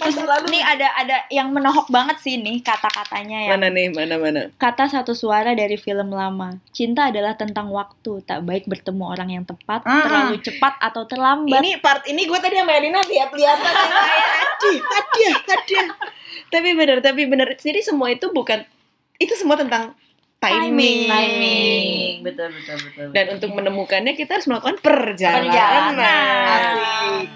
masa 0.00 0.22
lalu 0.24 0.46
Ini 0.50 0.60
ada 0.64 0.88
ada 0.96 1.16
yang 1.30 1.52
menohok 1.54 1.92
banget 1.92 2.18
sih 2.24 2.40
nih 2.40 2.64
kata-katanya 2.64 3.46
ya. 3.46 3.50
mana 3.54 3.68
nih 3.70 3.92
mana 3.92 4.16
mana 4.16 4.40
Kata 4.56 4.88
satu 4.90 5.12
suara 5.12 5.52
dari 5.54 5.76
film 5.76 6.10
lama. 6.10 6.58
Cinta 6.74 7.12
adalah 7.12 7.36
tentang 7.38 7.70
waktu, 7.70 8.24
tak 8.24 8.42
baik 8.42 8.66
bertemu 8.66 9.04
orang 9.04 9.28
yang 9.30 9.44
tepat, 9.46 9.84
Mm-mm. 9.84 10.02
terlalu 10.02 10.36
cepat 10.42 10.74
atau 10.80 11.04
terlambat. 11.06 11.60
ini 11.60 11.78
part 11.78 12.02
ini 12.08 12.26
gue 12.26 12.38
tadi 12.40 12.56
sama 12.58 12.72
Elina 12.74 13.00
lihat-lihatan 13.04 13.72
yang 13.72 13.92
kayak 14.08 14.28
hadiah 14.90 15.36
hadiah 15.46 15.88
tapi 16.50 16.68
bener 16.74 16.98
tapi 16.98 17.22
bener 17.30 17.54
jadi 17.56 17.80
semua 17.80 18.10
itu 18.10 18.26
bukan 18.34 18.66
itu 19.20 19.34
semua 19.36 19.54
tentang 19.54 19.94
timing, 20.40 21.04
Timing. 21.04 22.24
Betul, 22.24 22.48
betul, 22.56 22.76
betul. 22.80 23.06
dan 23.12 23.24
betul. 23.28 23.34
untuk 23.36 23.50
menemukannya 23.60 24.16
kita 24.16 24.40
harus 24.40 24.48
melakukan 24.48 24.80
perjalanan. 24.80 25.52
Perjalanan. 25.52 26.32
Asik. 26.48 27.28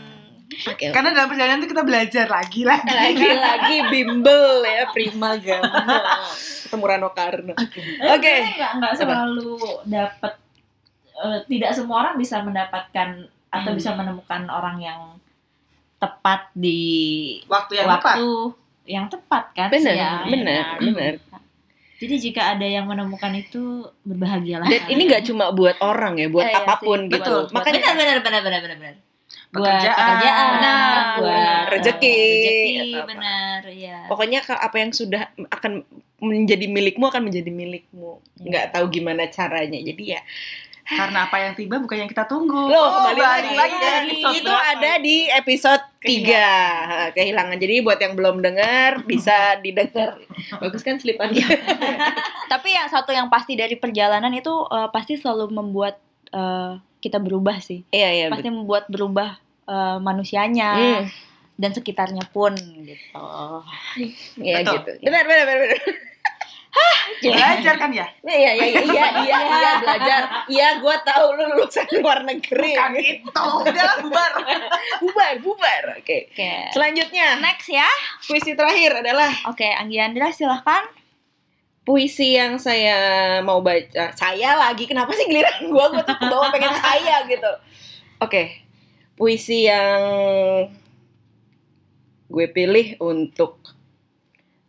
Oke. 0.65 0.85
Karena 0.89 1.11
dalam 1.11 1.27
perjalanan 1.27 1.59
itu 1.59 1.69
kita 1.69 1.83
belajar 1.83 2.27
lagi 2.27 2.63
lagi. 2.63 2.89
Lagi-lagi 2.89 3.77
bimbel 3.89 4.45
ya 4.63 4.85
prima 4.89 5.35
gama. 5.37 5.99
Ketemu 6.63 6.85
Rano 6.85 7.11
Karno. 7.11 7.53
Oke. 7.53 7.67
Sebenarnya 8.01 8.51
nggak 8.53 8.73
nggak 8.77 8.95
selalu 8.97 9.55
dapat 9.85 10.33
eh, 11.15 11.39
tidak 11.47 11.71
semua 11.71 11.97
orang 12.01 12.15
bisa 12.15 12.41
mendapatkan 12.41 13.09
atau 13.49 13.71
Hmm. 13.71 13.79
bisa 13.79 13.91
menemukan 13.93 14.43
orang 14.47 14.77
yang 14.79 15.01
tepat 15.97 16.51
di 16.53 16.83
Waktu 17.47 17.73
yang 17.77 17.89
tepat. 17.89 18.15
waktu 18.15 18.29
yang 18.85 19.07
tepat 19.07 19.45
kan 19.53 19.69
Benar, 19.71 19.95
Ya, 19.95 20.11
benar, 20.25 20.65
benar. 20.77 21.13
jadi 21.97 22.15
jika 22.21 22.53
ada 22.53 22.67
yang 22.67 22.85
menemukan 22.85 23.33
itu 23.33 23.63
berbahagialah 24.03 24.67
Dan 24.67 24.83
ini 24.91 25.07
nggak 25.07 25.25
cuma 25.25 25.49
buat 25.51 25.79
orang 25.79 26.19
ya, 26.19 26.29
buat 26.29 26.45
Eh, 26.45 26.51
iya 26.51 26.61
apa 26.61 26.75
pun 26.77 26.99
sih. 27.01 27.09
gitu. 27.09 27.25
Betul. 27.41 27.55
Makanya 27.55 27.81
benar 27.81 27.95
benar 27.97 28.19
benar 28.21 28.41
benar 28.43 28.61
benar 28.61 28.77
benar 28.77 28.95
buat 29.55 29.63
Pekerjaan. 29.65 29.95
pekerjaan 29.97 30.47
Benar, 30.51 31.05
buat. 31.15 31.65
Rezeki. 31.71 32.19
benar 33.07 33.61
ya 33.67 33.99
pokoknya 34.05 34.39
apa 34.45 34.77
yang 34.77 34.91
sudah 34.91 35.23
akan 35.49 35.87
menjadi 36.19 36.67
milikmu 36.67 37.05
akan 37.05 37.23
menjadi 37.23 37.49
milikmu. 37.49 38.19
Nggak 38.37 38.73
tahu 38.73 38.91
gimana 38.91 39.25
caranya. 39.29 39.79
Jadi 39.79 40.13
ya 40.13 40.21
Karena 40.85 41.25
apa 41.25 41.41
yang 41.41 41.57
tiba 41.57 41.81
bukan 41.81 41.97
yang 41.97 42.11
kita 42.11 42.29
tunggu. 42.29 42.69
Loh, 42.69 42.77
Oh, 42.77 42.89
kembali 43.09 43.17
balik 43.17 43.57
lagi. 43.57 43.73
ke 43.73 43.89
episode 44.05 44.37
itu 44.37 44.45
berapa 44.47 44.69
ada 44.71 44.93
di 45.01 45.17
episode 45.33 45.83
3 45.99 47.17
kehilangan. 47.17 47.57
Jadi 47.57 47.75
buat 47.81 47.97
yang 47.97 48.13
belum 48.13 48.37
dengar 48.39 49.01
bisa 49.03 49.33
didengar. 49.65 50.21
Bagus 50.59 50.85
kan 50.85 51.01
selipannya. 51.01 51.41
Tapi 52.53 52.69
yang 52.71 52.89
satu 52.89 53.11
yang 53.11 53.29
pasti 53.29 53.55
dari 53.55 53.75
perjalanan 53.75 54.29
itu 54.31 54.53
eh, 54.67 54.89
pasti 54.91 55.17
selalu 55.17 55.49
membuat 55.51 55.97
eh, 56.29 56.77
kita 57.01 57.17
berubah 57.17 57.61
sih. 57.61 57.85
Iya 57.89 58.09
iya. 58.11 58.27
Pasti 58.29 58.49
membuat 58.49 58.85
berubah 58.87 59.41
eh, 59.65 59.97
manusianya 59.99 60.71
Hmm, 60.75 61.03
dan 61.55 61.71
sekitarnya 61.71 62.25
pun 62.31 62.53
gitu. 62.57 63.21
Iya 64.41 64.61
gitu. 64.63 64.91
Benar 65.01 65.23
benar 65.25 65.45
benar. 65.45 65.59
benar. 65.71 65.81
Belajar 67.23 67.79
kan 67.79 67.91
ya? 67.95 68.03
Iya 68.27 68.51
iya 68.59 68.67
iya 68.67 68.83
iya 68.83 69.07
iya, 69.23 69.39
iya 69.47 69.71
belajar. 69.79 70.21
Iya 70.51 70.69
gua 70.83 70.99
tahu 71.07 71.39
lu 71.39 71.47
lulusan 71.55 71.87
luar 72.03 72.27
negeri. 72.27 72.75
Bukan 72.75 72.93
itu. 72.99 73.43
Udahlah 73.63 73.97
bubar. 74.03 74.33
bubar 74.99 75.33
bubar. 75.39 75.83
Oke. 76.03 76.35
Oke. 76.35 76.51
Selanjutnya 76.75 77.39
Next 77.39 77.71
ya. 77.71 77.87
puisi 78.27 78.59
terakhir 78.59 79.07
adalah 79.07 79.31
Oke, 79.47 79.71
Anggi 79.71 80.03
Andra 80.03 80.35
silahkan. 80.35 80.83
puisi 81.85 82.35
yang 82.35 82.59
saya 82.59 82.97
mau 83.45 83.63
baca. 83.63 84.11
Saya 84.17 84.57
lagi 84.59 84.89
kenapa 84.89 85.13
sih 85.15 85.31
giliran 85.31 85.69
gua 85.71 85.93
gua 85.93 86.03
tuh 86.03 86.17
bawa 86.27 86.51
pengen 86.51 86.75
saya 86.75 87.23
gitu. 87.29 87.53
Oke. 88.19 88.64
Puisi 89.15 89.71
yang 89.71 90.03
gue 92.27 92.47
pilih 92.51 92.99
untuk 92.99 93.63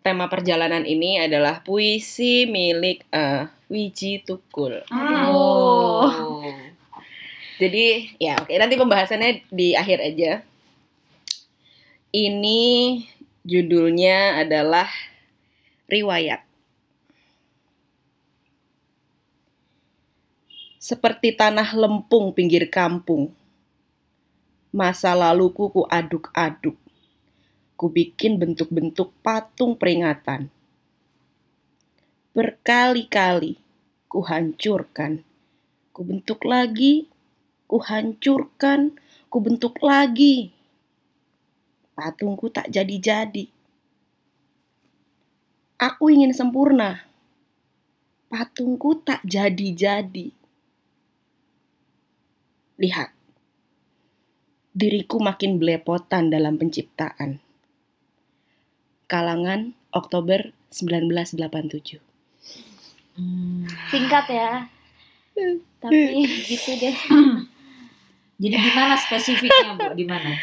tema 0.05 0.29
perjalanan 0.29 0.85
ini 0.85 1.17
adalah 1.17 1.65
puisi 1.65 2.45
milik 2.45 3.09
eh, 3.09 3.49
Wiji 3.73 4.21
Tukul. 4.21 4.85
Oh. 4.93 6.45
Jadi 7.57 8.13
ya 8.21 8.37
oke 8.37 8.53
nanti 8.53 8.77
pembahasannya 8.77 9.49
di 9.49 9.73
akhir 9.73 9.97
aja. 10.13 10.45
Ini 12.13 12.61
judulnya 13.41 14.45
adalah 14.45 14.85
riwayat. 15.89 16.45
Seperti 20.77 21.33
tanah 21.33 21.73
lempung 21.73 22.29
pinggir 22.29 22.69
kampung. 22.69 23.33
Masa 24.75 25.15
laluku 25.15 25.71
ku 25.71 25.87
aduk-aduk. 25.87 26.75
Ku 27.79 27.87
bikin 27.87 28.35
bentuk-bentuk 28.35 29.15
patung 29.23 29.79
peringatan. 29.79 30.51
Berkali-kali 32.35 33.55
ku 34.11 34.19
hancurkan. 34.19 35.23
Ku 35.95 36.03
bentuk 36.03 36.43
lagi, 36.43 37.07
ku 37.71 37.79
hancurkan, 37.79 38.99
ku 39.31 39.39
bentuk 39.39 39.79
lagi. 39.79 40.51
Patungku 41.95 42.51
tak 42.51 42.67
jadi-jadi. 42.67 43.47
Aku 45.79 46.11
ingin 46.11 46.35
sempurna. 46.35 46.99
Patungku 48.27 48.99
tak 49.07 49.23
jadi-jadi. 49.23 50.35
Lihat. 52.75 53.24
Diriku 54.75 55.23
makin 55.23 55.55
belepotan 55.55 56.27
dalam 56.27 56.59
penciptaan. 56.59 57.39
Kalangan 59.07 59.71
Oktober 59.95 60.51
1987. 60.75 62.03
Hmm. 63.15 63.63
Singkat 63.87 64.25
ya. 64.27 64.51
Tapi 65.81 66.27
gitu 66.43 66.71
deh. 66.75 66.95
jadi 68.41 68.55
di 68.59 68.71
mana 68.75 68.99
spesifiknya 68.99 69.79
bu 69.79 69.95
di 69.95 70.05
mana 70.07 70.35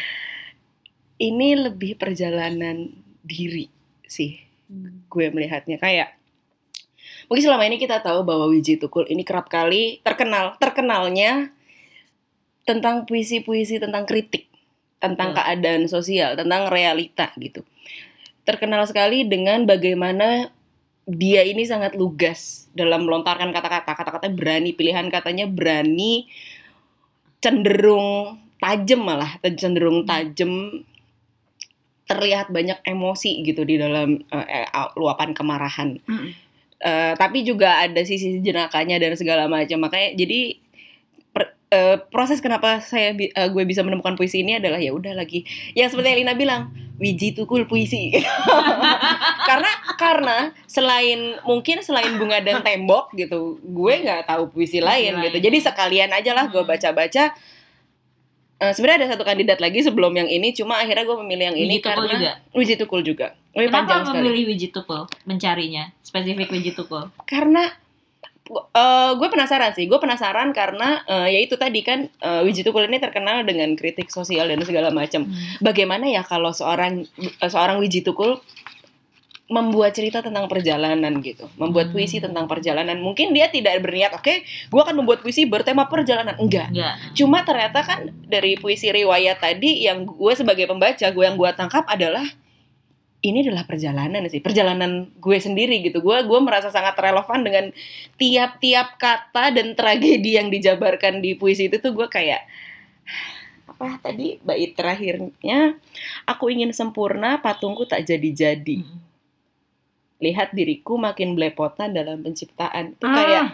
Ini 1.21 1.69
lebih 1.69 1.95
perjalanan 2.01 2.89
diri 3.21 3.69
sih. 4.09 4.41
gue 5.05 5.29
melihatnya 5.29 5.77
kayak 5.77 6.17
mungkin 7.29 7.45
selama 7.45 7.69
ini 7.69 7.77
kita 7.77 8.01
tahu 8.01 8.25
bahwa 8.25 8.49
Wiji 8.49 8.81
Tukul 8.81 9.05
ini 9.05 9.21
kerap 9.21 9.45
kali 9.45 10.01
terkenal 10.01 10.57
terkenalnya 10.57 11.53
tentang 12.63 13.03
puisi-puisi 13.03 13.79
tentang 13.79 14.07
kritik 14.07 14.47
tentang 15.03 15.35
Betul. 15.35 15.43
keadaan 15.43 15.83
sosial 15.91 16.39
tentang 16.39 16.71
realita 16.71 17.35
gitu. 17.35 17.67
Terkenal 18.47 18.87
sekali 18.87 19.27
dengan 19.27 19.67
bagaimana 19.67 20.47
dia 21.03 21.43
ini 21.43 21.67
sangat 21.67 21.99
lugas 21.99 22.71
dalam 22.71 23.03
melontarkan 23.03 23.51
kata-kata. 23.51 23.91
Kata-kata 23.91 24.31
berani 24.31 24.71
pilihan 24.71 25.11
katanya 25.11 25.43
berani 25.47 26.31
cenderung 27.43 28.39
tajam 28.63 29.03
malah 29.03 29.35
cenderung 29.59 30.07
tajam 30.07 30.83
terlihat 32.07 32.47
banyak 32.47 32.79
emosi 32.87 33.43
gitu 33.43 33.67
di 33.67 33.75
dalam 33.75 34.23
eh, 34.31 34.67
luapan 34.95 35.35
kemarahan. 35.35 35.99
Eh, 36.83 37.13
tapi 37.15 37.47
juga 37.47 37.79
ada 37.83 37.99
sisi 38.03 38.39
jenakanya 38.39 38.99
dan 38.99 39.15
segala 39.19 39.51
macam. 39.51 39.87
Makanya 39.87 40.15
jadi 40.15 40.62
eh, 41.73 41.95
proses 42.13 42.37
kenapa 42.37 42.77
saya 42.85 43.17
eh, 43.17 43.49
gue 43.49 43.63
bisa 43.65 43.81
menemukan 43.81 44.13
puisi 44.13 44.45
ini 44.45 44.61
adalah 44.61 44.77
ya 44.77 44.93
udah 44.93 45.17
lagi 45.17 45.41
yang 45.73 45.89
seperti 45.89 46.13
Elina 46.13 46.37
bilang 46.37 46.69
wiji 47.01 47.33
tukul 47.33 47.65
puisi. 47.65 48.13
Karena 49.49 49.71
karena 49.97 50.37
selain 50.69 51.35
mungkin 51.43 51.81
selain 51.81 52.15
bunga 52.15 52.39
dan 52.39 52.61
tembok 52.61 53.11
gitu 53.17 53.57
gue 53.59 53.93
nggak 54.05 54.29
tahu 54.29 54.47
puisi 54.53 54.79
lain 54.79 55.19
gitu. 55.19 55.37
jadi 55.41 55.57
sekalian 55.59 56.13
aja 56.13 56.31
lah 56.37 56.47
gue 56.47 56.61
Hmm. 56.61 56.69
baca-baca. 56.69 57.33
Eh, 58.63 58.71
sebenarnya 58.71 59.03
ada 59.03 59.09
satu 59.19 59.27
kandidat 59.27 59.59
lagi 59.59 59.83
sebelum 59.83 60.15
yang 60.15 60.29
ini 60.31 60.55
cuma 60.55 60.79
akhirnya 60.79 61.03
gue 61.03 61.17
memilih 61.19 61.51
yang 61.51 61.57
ini 61.59 61.75
Wiji 61.81 61.83
karena 61.83 62.07
juga? 62.07 62.31
Wiji 62.55 62.75
Tukul 62.79 63.01
juga. 63.03 63.27
Wih, 63.51 63.67
kenapa 63.67 63.75
panjang 63.83 64.01
sekali. 64.07 64.19
Memilih 64.23 64.43
Wiji 64.55 64.67
Tukul 64.71 65.01
mencarinya 65.27 65.83
spesifik 65.99 66.47
Wiji 66.47 66.71
Tukul? 66.71 67.11
Karena 67.27 67.67
eh, 68.51 69.11
gue 69.15 69.27
penasaran 69.31 69.71
sih. 69.71 69.87
Gue 69.87 69.99
penasaran 69.99 70.51
karena 70.51 71.03
eh, 71.07 71.37
ya 71.37 71.39
itu 71.39 71.55
tadi 71.55 71.79
kan 71.79 72.09
eh, 72.09 72.41
Wiji 72.43 72.67
Tukul 72.67 72.91
ini 72.91 72.99
terkenal 72.99 73.47
dengan 73.47 73.71
kritik 73.79 74.11
sosial 74.11 74.51
dan 74.51 74.59
segala 74.67 74.91
macam. 74.91 75.29
Bagaimana 75.63 76.09
ya 76.11 76.21
kalau 76.27 76.51
seorang 76.51 77.07
eh, 77.19 77.51
seorang 77.51 77.79
Wiji 77.79 78.03
Tukul 78.03 78.39
membuat 79.51 79.93
cerita 79.93 80.23
tentang 80.23 80.47
perjalanan 80.47 81.19
gitu? 81.19 81.45
Membuat 81.59 81.91
Hmm. 81.91 81.99
puisi 81.99 82.17
tentang 82.17 82.47
perjalanan. 82.47 82.95
Mungkin 82.97 83.35
dia 83.35 83.51
tidak 83.51 83.79
berniat 83.83 84.15
oke 84.15 84.33
gue 84.43 84.81
akan 84.81 84.95
membuat 85.03 85.19
puisi 85.21 85.43
bertema 85.45 85.85
perjalanan. 85.87 86.33
Enggak. 86.39 86.71
Enggak 86.71 86.95
cuma 87.13 87.43
ternyata 87.45 87.79
kan 87.83 88.11
dari 88.27 88.55
puisi 88.57 88.89
riwayat 88.89 89.43
tadi 89.43 89.83
yang 89.85 90.07
gue 90.07 90.33
sebagai 90.33 90.65
pembaca 90.65 91.05
gue 91.05 91.23
yang 91.23 91.35
gue 91.37 91.49
tangkap 91.53 91.83
adalah 91.87 92.23
ini 93.23 93.39
adalah 93.39 93.63
perjalanan 93.63 94.27
sih 94.27 94.43
perjalanan 94.43 95.07
gue 95.15 95.37
sendiri 95.39 95.79
gitu 95.79 96.03
gue 96.03 96.17
gue 96.27 96.39
merasa 96.43 96.67
sangat 96.67 96.99
relevan 96.99 97.39
dengan 97.39 97.65
tiap-tiap 98.19 98.99
kata 98.99 99.55
dan 99.55 99.73
tragedi 99.73 100.35
yang 100.35 100.51
dijabarkan 100.51 101.23
di 101.23 101.33
puisi 101.33 101.71
itu 101.71 101.79
tuh 101.79 101.95
gue 101.95 102.05
kayak 102.05 102.43
apa 103.63 104.03
tadi 104.03 104.37
bait 104.43 104.75
terakhirnya 104.75 105.79
aku 106.27 106.51
ingin 106.51 106.75
sempurna 106.75 107.39
patungku 107.39 107.87
tak 107.87 108.03
jadi-jadi 108.03 108.83
Mm. 108.83 108.99
lihat 110.23 110.55
diriku 110.55 110.95
makin 110.95 111.35
belepotan 111.35 111.91
dalam 111.91 112.23
penciptaan 112.23 112.95
itu 112.95 113.03
Ah. 113.03 113.11
kayak 113.11 113.45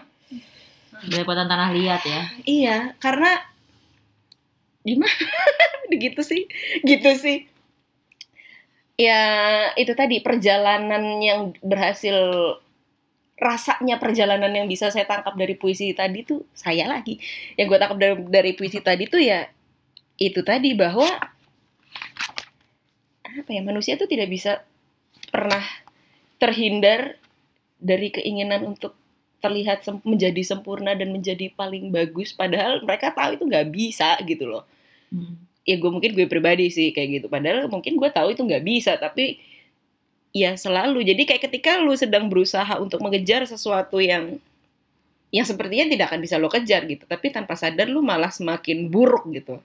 belepotan 1.09 1.49
tanah 1.49 1.69
liat 1.73 2.01
ya 2.05 2.21
Iya, 2.45 2.77
karena 2.97 3.41
gimana? 4.79 5.09
gitu 6.03 6.21
sih, 6.21 6.45
gitu 6.81 7.09
sih. 7.15 7.49
Ya 8.99 9.21
itu 9.79 9.93
tadi 9.95 10.19
perjalanan 10.19 11.03
yang 11.23 11.41
berhasil 11.63 12.15
rasanya 13.39 13.95
perjalanan 14.03 14.51
yang 14.51 14.67
bisa 14.67 14.91
saya 14.91 15.07
tangkap 15.07 15.31
dari 15.39 15.55
puisi 15.55 15.95
tadi 15.95 16.19
tuh 16.27 16.43
saya 16.51 16.85
lagi. 16.93 17.15
Yang 17.55 17.65
gue 17.71 17.77
tangkap 17.79 17.99
dari, 18.03 18.15
dari 18.27 18.51
puisi 18.59 18.79
tadi 18.83 19.07
tuh 19.07 19.21
ya 19.23 19.47
itu 20.19 20.43
tadi 20.43 20.75
bahwa 20.75 21.07
apa 23.23 23.49
ya 23.55 23.61
manusia 23.63 23.93
tuh 23.95 24.09
tidak 24.09 24.27
bisa 24.27 24.51
pernah 25.31 25.63
terhindar 26.41 27.15
dari 27.79 28.09
keinginan 28.11 28.65
untuk 28.75 28.95
terlihat 29.39 29.85
sem- 29.87 30.03
menjadi 30.03 30.41
sempurna 30.43 30.91
dan 30.99 31.15
menjadi 31.15 31.47
paling 31.55 31.91
bagus 31.95 32.35
padahal 32.35 32.83
mereka 32.83 33.15
tahu 33.15 33.39
itu 33.39 33.43
nggak 33.47 33.67
bisa 33.71 34.19
gitu 34.27 34.45
loh 34.49 34.65
Hmm. 35.09 35.48
Ya 35.69 35.77
gue 35.77 35.89
mungkin 35.93 36.17
gue 36.17 36.25
pribadi 36.25 36.73
sih 36.73 36.89
kayak 36.89 37.21
gitu 37.21 37.27
padahal 37.29 37.69
mungkin 37.69 37.93
gue 37.93 38.09
tahu 38.09 38.33
itu 38.33 38.41
nggak 38.41 38.65
bisa 38.65 38.97
tapi 38.97 39.37
ya 40.33 40.57
selalu 40.57 41.05
jadi 41.05 41.21
kayak 41.29 41.45
ketika 41.45 41.77
lu 41.77 41.93
sedang 41.93 42.25
berusaha 42.25 42.81
untuk 42.81 42.97
mengejar 43.05 43.45
sesuatu 43.45 44.01
yang 44.01 44.41
yang 45.29 45.45
sepertinya 45.45 45.85
tidak 45.93 46.05
akan 46.09 46.19
bisa 46.25 46.41
lo 46.41 46.49
kejar 46.49 46.89
gitu 46.89 47.05
tapi 47.05 47.29
tanpa 47.29 47.53
sadar 47.53 47.85
lu 47.85 48.01
malah 48.01 48.33
semakin 48.33 48.89
buruk 48.89 49.29
gitu 49.29 49.61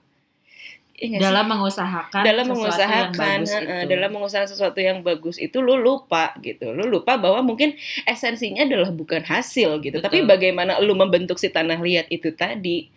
Iya 0.95 1.11
nggak 1.11 1.19
sih? 1.19 1.27
dalam 1.27 1.45
mengusahakan 1.51 2.21
dalam 2.23 2.45
sesuatu 2.47 2.55
mengusahakan 2.55 3.11
yang 3.11 3.43
bagus 3.43 3.51
itu. 3.51 3.89
dalam 3.91 4.09
mengusahakan 4.15 4.49
sesuatu 4.55 4.79
yang 4.79 4.97
bagus 5.03 5.35
itu 5.43 5.57
lu 5.59 5.75
lupa 5.75 6.31
gitu 6.39 6.71
lu 6.71 6.87
lupa 6.87 7.19
bahwa 7.19 7.43
mungkin 7.43 7.75
esensinya 8.07 8.63
adalah 8.63 8.95
bukan 8.95 9.19
hasil 9.27 9.83
gitu 9.83 9.99
tapi 9.99 10.23
Betul. 10.23 10.31
bagaimana 10.31 10.79
lu 10.79 10.95
membentuk 10.95 11.35
si 11.35 11.51
tanah 11.51 11.83
liat 11.83 12.07
itu 12.07 12.31
tadi 12.31 12.87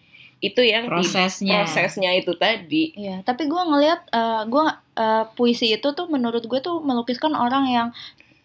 itu 0.41 0.61
yang 0.61 0.85
di- 0.85 0.91
prosesnya 0.93 1.63
prosesnya 1.63 2.11
itu 2.13 2.31
tadi 2.33 2.95
Iya, 2.95 3.23
tapi 3.23 3.45
gue 3.45 3.59
ngelihat 3.61 4.07
eh 4.09 4.43
gue 4.45 4.65
eh, 4.95 5.25
puisi 5.33 5.67
itu 5.69 5.89
tuh 5.91 6.07
menurut 6.07 6.43
gue 6.43 6.61
tuh 6.61 6.79
melukiskan 6.79 7.33
orang 7.33 7.65
yang 7.67 7.89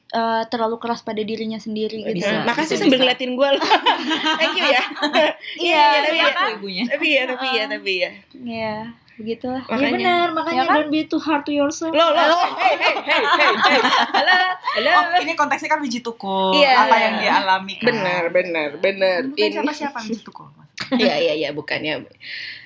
eh, 0.09 0.43
terlalu 0.47 0.77
keras 0.77 1.01
pada 1.01 1.19
dirinya 1.19 1.57
sendiri 1.57 2.01
gitu. 2.03 2.17
Bisa, 2.19 2.41
makasih 2.43 2.65
bisa, 2.71 2.81
sambil 2.81 2.91
bisa. 2.91 3.03
ngeliatin 3.03 3.31
gue 3.33 3.49
loh 3.51 3.63
thank 4.39 4.53
you 4.53 4.65
ya 4.67 4.81
Iya, 5.69 5.85
tapi 5.99 6.15
iya 6.15 6.23
ya, 6.23 6.31
kan? 6.31 6.47
ibunya 6.51 6.83
tapi 6.87 7.07
ya 7.11 7.23
tapi 7.25 7.45
ya 7.51 7.63
tapi 7.67 7.91
ya 7.95 8.11
Iya, 8.35 8.75
begitulah. 9.13 9.61
ya 9.61 9.69
makanya 9.69 9.93
benar 9.95 10.27
makanya 10.33 10.57
Ya 10.57 10.65
kan? 10.65 10.75
don't 10.75 10.89
be 10.89 11.01
too 11.03 11.17
hard 11.17 11.41
to 11.43 11.53
yourself 11.53 11.89
lo 11.89 12.05
lo 12.09 12.41
hey 12.57 12.73
hey 12.73 12.93
hey 13.05 13.21
hey 13.21 13.53
hey 13.55 13.79
halo 14.11 14.33
halo 14.73 14.89
Oh, 15.13 15.21
ini 15.21 15.33
konteksnya 15.33 15.69
kan 15.69 15.77
biji 15.79 16.01
tukul. 16.01 16.49
Iya. 16.51 16.73
Apa 16.83 16.95
yang 16.97 17.13
dia 17.19 17.31
alami 17.39 17.77
kan. 17.77 17.85
benar 17.87 18.23
benar 18.29 18.69
benar 18.75 19.17
Bukan 19.27 19.49
siapa-siapa 19.53 20.01
biji 20.01 20.25
tukul. 20.25 20.49
Iya 20.93 21.15
iya 21.21 21.33
iya 21.37 21.49
bukannya. 21.53 22.09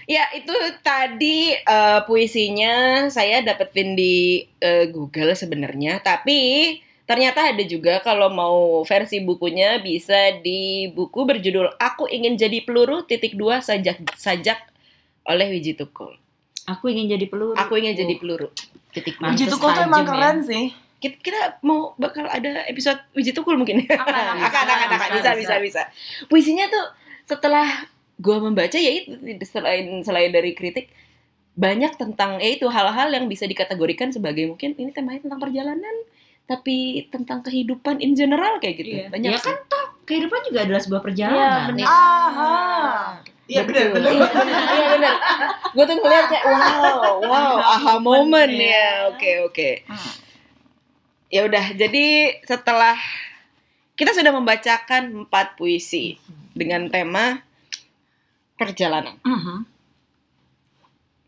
Ya 0.07 0.23
itu 0.31 0.55
tadi 0.79 1.51
eh, 1.53 1.99
puisinya 2.07 3.07
saya 3.11 3.43
dapetin 3.43 3.93
di 3.95 4.47
eh, 4.63 4.87
Google 4.91 5.35
sebenarnya, 5.35 5.99
tapi 5.99 6.79
ternyata 7.07 7.55
ada 7.55 7.63
juga 7.63 8.03
kalau 8.03 8.27
mau 8.31 8.83
versi 8.83 9.23
bukunya 9.23 9.79
bisa 9.79 10.43
di 10.43 10.91
buku 10.91 11.23
berjudul 11.23 11.79
Aku 11.79 12.03
ingin 12.11 12.35
jadi 12.35 12.67
peluru 12.67 13.07
titik 13.07 13.39
dua 13.39 13.63
sajak 13.63 14.03
sajak 14.19 14.59
oleh 15.23 15.47
Wiji 15.55 15.75
Tukul. 15.75 16.19
aku 16.67 16.91
ingin 16.91 17.15
jadi 17.15 17.31
peluru 17.31 17.55
Aku 17.55 17.79
ingin 17.79 17.95
jadi 17.95 18.15
peluru 18.19 18.51
titik 18.91 19.15
dua. 19.19 19.31
Mantes 19.31 19.39
Biji 19.39 19.51
tukul 19.51 19.71
tuh 19.71 19.83
emang 19.87 20.03
ya. 20.03 20.09
keren 20.09 20.37
sih. 20.43 20.65
Kita, 20.97 21.15
kita 21.21 21.41
mau 21.61 21.93
bakal 21.95 22.25
ada 22.25 22.65
episode 22.65 22.97
Wiji 23.13 23.31
Tukul 23.31 23.55
mungkin. 23.55 23.85
Akan, 23.85 24.01
akan, 24.03 24.35
akan, 24.49 24.65
akan, 24.65 24.87
bisa, 24.89 25.07
bisa, 25.13 25.31
bisa, 25.37 25.55
bisa. 25.61 25.81
Puisinya 26.25 26.65
tuh 26.67 26.85
setelah 27.23 27.67
gua 28.17 28.37
membaca 28.41 28.77
ya 28.77 28.91
itu 29.01 29.45
selain 29.45 30.01
selain 30.01 30.33
dari 30.33 30.57
kritik 30.57 30.89
banyak 31.57 31.97
tentang 31.97 32.37
ya 32.37 32.53
itu 32.53 32.69
hal-hal 32.69 33.09
yang 33.09 33.25
bisa 33.25 33.49
dikategorikan 33.49 34.13
sebagai 34.13 34.45
mungkin 34.45 34.77
ini 34.77 34.93
temanya 34.93 35.25
tentang 35.25 35.41
perjalanan 35.41 35.95
tapi 36.47 37.09
tentang 37.11 37.43
kehidupan 37.43 37.99
in 37.99 38.15
general 38.15 38.61
kayak 38.63 38.79
gitu. 38.79 39.03
Iya. 39.03 39.11
Banyak 39.11 39.31
Ya 39.35 39.39
kan 39.41 39.57
toh 39.67 39.85
kehidupan 40.07 40.39
juga 40.47 40.59
adalah 40.63 40.81
sebuah 40.81 41.01
perjalanan 41.03 41.75
benar. 41.75 41.87
Aha. 41.89 42.55
Iya 43.47 43.61
benar 43.63 43.85
benar. 43.95 44.11
Iya 44.11 44.27
benar. 44.31 44.61
Iya 44.63 44.87
benar. 44.95 45.13
Gue 45.75 45.83
tuh 45.87 45.95
ngeliat 45.99 46.25
kayak 46.31 46.45
wow, 46.47 47.15
wow, 47.23 47.53
aha 47.59 47.93
moment 47.99 48.51
ya. 48.51 49.11
Oke, 49.11 49.31
oke. 49.43 49.69
Hmm. 49.87 50.13
Ya 51.27 51.43
udah, 51.43 51.75
jadi 51.75 52.39
setelah 52.47 52.95
kita 53.99 54.15
sudah 54.15 54.31
membacakan 54.31 55.27
empat 55.27 55.59
puisi 55.59 56.15
dengan 56.55 56.87
tema 56.87 57.43
perjalanan. 58.57 59.15
Mhm. 59.21 59.63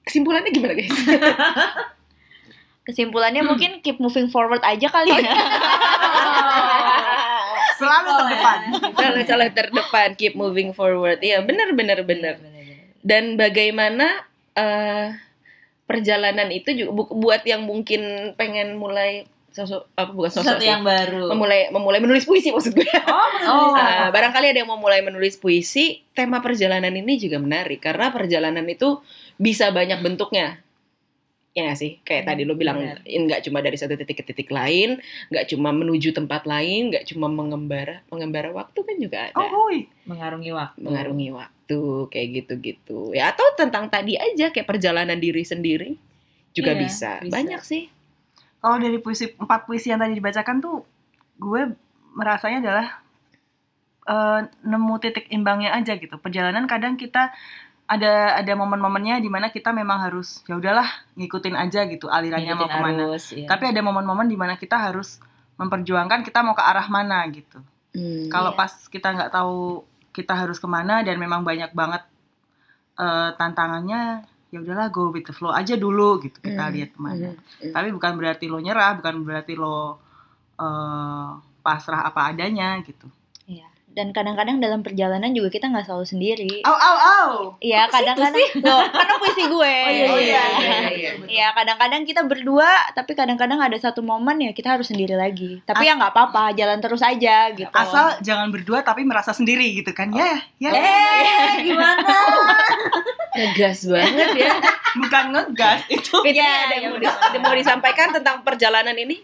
Kesimpulannya 0.03 0.49
gimana 0.49 0.73
guys? 0.73 0.89
Kesimpulannya 2.89 3.45
mungkin 3.45 3.85
keep 3.85 4.01
moving 4.01 4.33
forward 4.33 4.65
aja 4.65 4.89
kali 4.89 5.13
ya. 5.13 5.21
Selalu 7.79 8.09
terdepan. 8.11 8.59
salah 8.97 9.23
salah 9.23 9.49
terdepan, 9.53 10.09
keep 10.17 10.33
moving 10.33 10.73
forward. 10.73 11.21
Iya 11.21 11.45
benar 11.45 11.71
benar 11.77 12.01
benar. 12.03 12.41
Dan 13.05 13.37
bagaimana 13.37 14.25
eh, 14.57 15.13
perjalanan 15.85 16.49
itu 16.49 16.73
juga 16.73 16.91
bu- 16.91 17.13
buat 17.13 17.45
yang 17.45 17.63
mungkin 17.63 18.33
pengen 18.35 18.75
mulai 18.75 19.29
sosok 19.49 19.81
apa 19.97 20.11
bukan 20.13 20.31
sosok 20.31 20.45
sesuatu 20.45 20.63
sih. 20.63 20.69
yang 20.69 20.83
baru 20.85 21.33
memulai 21.33 21.73
memulai 21.73 21.99
menulis 21.99 22.23
puisi 22.25 22.53
maksud 22.53 22.73
gue. 22.77 22.85
oh 22.85 23.73
Nah, 23.73 24.09
barangkali 24.15 24.53
ada 24.53 24.59
yang 24.61 24.69
mau 24.69 24.79
mulai 24.79 25.01
menulis 25.01 25.35
puisi, 25.35 26.05
tema 26.13 26.39
perjalanan 26.39 26.93
ini 26.93 27.17
juga 27.17 27.41
menarik 27.41 27.81
karena 27.81 28.13
perjalanan 28.13 28.65
itu 28.69 29.01
bisa 29.39 29.73
banyak 29.73 29.99
bentuknya. 29.99 30.61
Ya 31.57 31.65
nggak 31.65 31.79
sih? 31.81 31.97
Kayak 32.05 32.29
tadi 32.29 32.45
lo 32.45 32.53
bilang 32.53 32.77
nggak 33.03 33.41
cuma 33.49 33.59
dari 33.65 33.73
satu 33.73 33.97
titik 33.97 34.21
ke 34.21 34.23
titik 34.23 34.53
lain, 34.53 35.01
nggak 35.33 35.49
cuma 35.49 35.73
menuju 35.73 36.13
tempat 36.13 36.45
lain, 36.45 36.93
nggak 36.93 37.09
cuma 37.09 37.25
mengembara. 37.25 38.05
Mengembara 38.13 38.53
waktu 38.53 38.79
kan 38.85 38.95
juga 39.01 39.17
ada. 39.27 39.35
Oh, 39.35 39.73
mengarungi 40.05 40.51
waktu 40.53 40.79
Mengarungi 40.79 41.27
waktu 41.33 41.81
kayak 42.13 42.27
gitu-gitu. 42.37 43.17
Ya 43.17 43.33
atau 43.33 43.49
tentang 43.57 43.89
tadi 43.89 44.13
aja 44.13 44.53
kayak 44.53 44.69
perjalanan 44.69 45.17
diri 45.17 45.41
sendiri 45.41 45.97
juga 46.53 46.77
Iya, 46.77 46.81
bisa. 46.85 47.11
bisa. 47.25 47.33
Banyak 47.33 47.61
sih. 47.65 47.89
Kalau 48.59 48.75
dari 48.75 48.99
puisi 48.99 49.31
empat 49.33 49.63
puisi 49.63 49.87
yang 49.87 49.99
tadi 49.99 50.13
dibacakan 50.13 50.59
tuh, 50.59 50.83
gue 51.35 51.61
merasanya 52.11 52.59
adalah 52.59 52.87
eh, 54.05 54.39
nemu 54.63 54.93
titik 54.99 55.25
imbangnya 55.29 55.71
aja 55.71 55.95
gitu. 55.95 56.15
Perjalanan 56.15 56.65
kadang 56.65 56.95
kita 56.95 57.31
ada 57.89 58.37
ada 58.37 58.53
momen-momennya 58.53 59.17
di 59.17 59.29
mana 59.33 59.49
kita 59.49 59.73
memang 59.73 59.97
harus 60.05 60.45
ya 60.45 60.53
udahlah 60.55 60.85
ngikutin 61.17 61.57
aja 61.57 61.89
gitu 61.89 62.05
alirannya 62.05 62.53
mau 62.53 62.69
Ngikutin 62.69 62.77
ke 62.77 62.85
mana. 62.85 63.01
arus, 63.09 63.25
iya. 63.33 63.47
Tapi 63.49 63.63
ada 63.65 63.81
momen-momen 63.81 64.29
di 64.29 64.37
mana 64.37 64.53
kita 64.55 64.77
harus 64.77 65.17
memperjuangkan 65.57 66.21
kita 66.21 66.45
mau 66.45 66.53
ke 66.53 66.61
arah 66.61 66.85
mana 66.85 67.25
gitu. 67.33 67.57
Hmm. 67.97 68.29
Kalau 68.29 68.53
Iya. 68.53 68.59
pas 68.61 68.71
kita 68.85 69.07
nggak 69.09 69.31
tahu 69.33 69.81
kita 70.13 70.33
harus 70.37 70.61
ke 70.61 70.67
mana 70.69 71.01
dan 71.01 71.17
memang 71.17 71.41
banyak 71.41 71.73
banget 71.73 72.05
eh, 72.99 73.29
tantangannya, 73.33 74.27
ya 74.53 74.57
udahlah 74.63 74.87
go 74.95 75.11
with 75.13 75.25
the 75.29 75.33
flow 75.37 75.53
aja 75.53 75.75
dulu 75.77 76.21
gitu. 76.25 76.39
Kita 76.41 76.61
Hmm, 76.61 76.73
lihat 76.73 76.89
ke 76.95 76.99
mana. 77.01 77.31
hmm. 77.61 77.75
Tapi 77.75 77.87
bukan 77.95 78.13
berarti 78.19 78.45
lo 78.51 78.57
nyerah, 78.61 78.91
bukan 78.99 79.15
berarti 79.27 79.53
lo 79.57 79.99
eh, 80.59 81.29
pasrah 81.65 82.01
apa 82.09 82.21
adanya 82.31 82.79
gitu. 82.87 83.07
Iya. 83.99 84.07
Dan 84.07 84.15
kadang-kadang 84.15 84.63
dalam 84.63 84.79
perjalanan 84.79 85.35
juga 85.35 85.51
kita 85.51 85.67
nggak 85.67 85.91
selalu 85.91 86.05
sendiri. 86.07 86.53
Au 86.63 86.71
au 86.71 86.95
au. 86.95 87.29
Iya, 87.59 87.91
kadang-kadang 87.91 88.47
loh, 88.63 88.83
karena 88.87 89.13
puisi 89.19 89.43
gue. 89.43 89.75
Oh, 89.83 89.91
iya, 89.91 90.07
iya, 90.07 90.15
iya, 90.15 90.43
iya, 90.55 90.79
iya. 90.95 91.11
Iya, 91.27 91.47
kadang-kadang 91.51 92.07
kita 92.07 92.23
berdua, 92.23 92.95
tapi 92.95 93.11
kadang-kadang 93.11 93.59
ada 93.59 93.75
satu 93.75 93.99
momen 93.99 94.39
ya 94.39 94.51
kita 94.55 94.79
harus 94.79 94.87
sendiri 94.87 95.19
lagi. 95.19 95.59
Tapi 95.67 95.83
ya 95.83 95.99
nggak 95.99 96.15
apa-apa, 96.15 96.55
jalan 96.55 96.79
terus 96.79 97.03
aja 97.03 97.51
gitu. 97.51 97.67
Asal 97.75 98.15
jangan 98.23 98.47
berdua 98.55 98.87
tapi 98.87 99.03
merasa 99.03 99.35
sendiri 99.35 99.75
gitu 99.75 99.91
kan. 99.91 100.15
Ya, 100.15 100.39
ya. 100.63 100.71
eh 100.71 101.59
gimana 101.67 102.07
Ngegas 103.35 103.83
banget 103.83 104.29
ya. 104.47 104.53
Bukan 104.95 105.23
ngegas 105.35 105.83
itu. 105.91 106.15
Ya, 106.31 106.71
ada 106.71 106.75
yang 106.79 106.83
ya, 106.83 106.89
mau, 106.95 106.99
dis- 107.03 107.19
ada 107.19 107.37
mau 107.43 107.55
disampaikan 107.55 108.15
tentang 108.15 108.47
perjalanan 108.47 108.95
ini? 108.95 109.19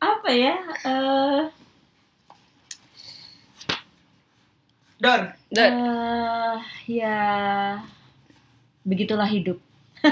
apa 0.00 0.32
ya 0.32 0.56
eh 0.88 1.40
Dor. 5.00 5.32
Dan 5.50 5.70
eh, 5.80 6.56
ya 6.86 7.18
begitulah 8.84 9.28
hidup 9.28 9.58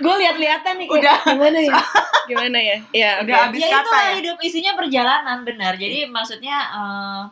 gue 0.00 0.14
lihat-lihatan 0.24 0.74
nih 0.80 0.86
kayak, 0.88 1.02
Udah. 1.02 1.18
gimana 1.28 1.58
ya? 1.60 1.76
Gimana 2.24 2.58
ya? 2.60 2.76
Ya, 2.96 3.10
Udah 3.20 3.34
oke. 3.36 3.44
habis 3.52 3.60
ya 3.60 3.68
kata 3.68 3.82
itulah 3.84 4.04
ya. 4.04 4.14
hidup 4.20 4.36
isinya 4.40 4.72
perjalanan 4.78 5.38
benar 5.44 5.76
jadi 5.76 6.08
maksudnya 6.08 6.56
eh, 6.72 7.22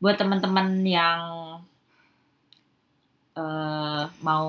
buat 0.00 0.16
teman-teman 0.16 0.80
yang 0.86 1.20
eh, 3.36 4.04
mau 4.24 4.48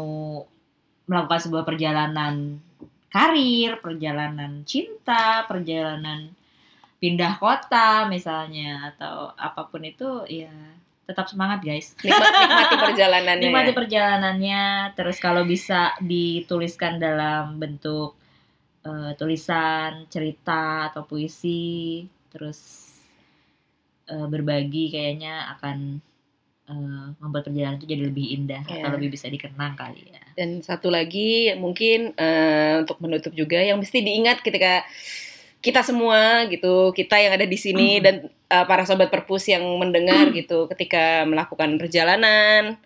melakukan 1.10 1.42
sebuah 1.44 1.64
perjalanan 1.68 2.64
karir 3.12 3.76
perjalanan 3.84 4.64
cinta 4.64 5.44
perjalanan 5.44 6.32
pindah 7.02 7.34
kota 7.36 8.06
misalnya 8.06 8.94
atau 8.94 9.34
apa 9.34 9.66
pun 9.66 9.82
itu 9.82 10.06
ya 10.30 10.54
tetap 11.02 11.26
semangat 11.26 11.60
guys 11.60 11.98
Nikmat, 12.06 12.30
nikmati 12.32 12.76
perjalanannya. 12.80 13.42
nikmati 13.42 13.72
ya. 13.74 13.76
perjalanannya 13.76 14.64
terus 14.94 15.18
kalau 15.18 15.44
bisa 15.44 15.98
dituliskan 16.00 17.02
dalam 17.02 17.58
bentuk 17.58 18.14
eh, 18.82 19.12
tulisan 19.16 20.06
cerita 20.08 20.88
atau 20.88 21.04
puisi 21.04 22.06
terus 22.30 22.60
eh, 24.06 24.28
berbagi 24.28 24.90
kayaknya 24.90 25.58
akan 25.58 25.78
eh, 26.70 27.08
membuat 27.18 27.44
perjalanan 27.44 27.76
itu 27.76 27.90
jadi 27.90 28.04
lebih 28.06 28.28
indah 28.38 28.62
Iya. 28.64 28.86
atau 28.86 28.94
lebih 28.94 29.10
bisa 29.12 29.26
dikenang 29.26 29.74
kali 29.74 30.06
ya 30.08 30.22
Dan 30.32 30.62
satu 30.62 30.88
lagi 30.88 31.50
mungkin 31.58 32.14
eh, 32.16 32.74
untuk 32.80 33.02
menutup 33.02 33.34
juga 33.34 33.58
yang 33.58 33.82
mesti 33.82 34.00
diingat 34.00 34.40
ketika 34.40 34.86
kita 35.62 35.86
semua 35.86 36.50
gitu, 36.50 36.90
kita 36.92 37.22
yang 37.22 37.38
ada 37.38 37.46
di 37.46 37.58
sini 37.58 38.02
dan 38.02 38.28
eh, 38.28 38.66
para 38.66 38.84
sobat 38.84 39.14
perpus 39.14 39.46
yang 39.48 39.62
mendengar 39.78 40.34
gitu 40.34 40.66
ketika 40.74 41.24
melakukan 41.30 41.78
perjalanan 41.78 42.82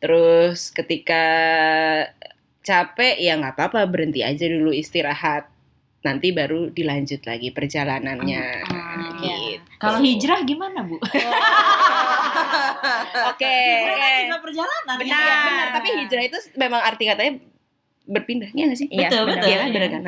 Terus 0.00 0.72
ketika 0.72 1.24
capek 2.64 3.20
ya 3.20 3.36
nggak 3.36 3.54
apa-apa 3.56 3.84
berhenti 3.86 4.24
aja 4.24 4.48
dulu 4.48 4.72
istirahat. 4.72 5.46
Nanti 6.00 6.32
baru 6.32 6.72
dilanjut 6.72 7.20
lagi 7.28 7.52
perjalanannya. 7.52 8.44
Hmm, 8.64 9.20
gitu. 9.20 9.68
Kalau 9.76 10.00
hijrah 10.00 10.40
gimana, 10.48 10.80
Bu? 10.80 10.96
Oke. 13.36 13.44
Hijrah 13.44 13.96
kan 14.00 14.12
juga 14.24 14.38
perjalanan. 14.40 14.96
Benar, 14.96 15.20
ya. 15.20 15.36
benar. 15.44 15.66
Tapi 15.76 15.88
hijrah 16.00 16.24
itu 16.24 16.38
memang 16.56 16.80
arti 16.80 17.04
katanya 17.04 17.32
berpindah, 18.08 18.48
ya 18.56 18.64
nggak 18.64 18.80
sih? 18.80 18.88
Iya, 18.88 19.12
Betul, 19.12 19.28
benar. 19.28 19.44
betul. 19.44 19.52
Iya 19.52 19.58
benar 19.68 19.90
kan? 19.92 20.02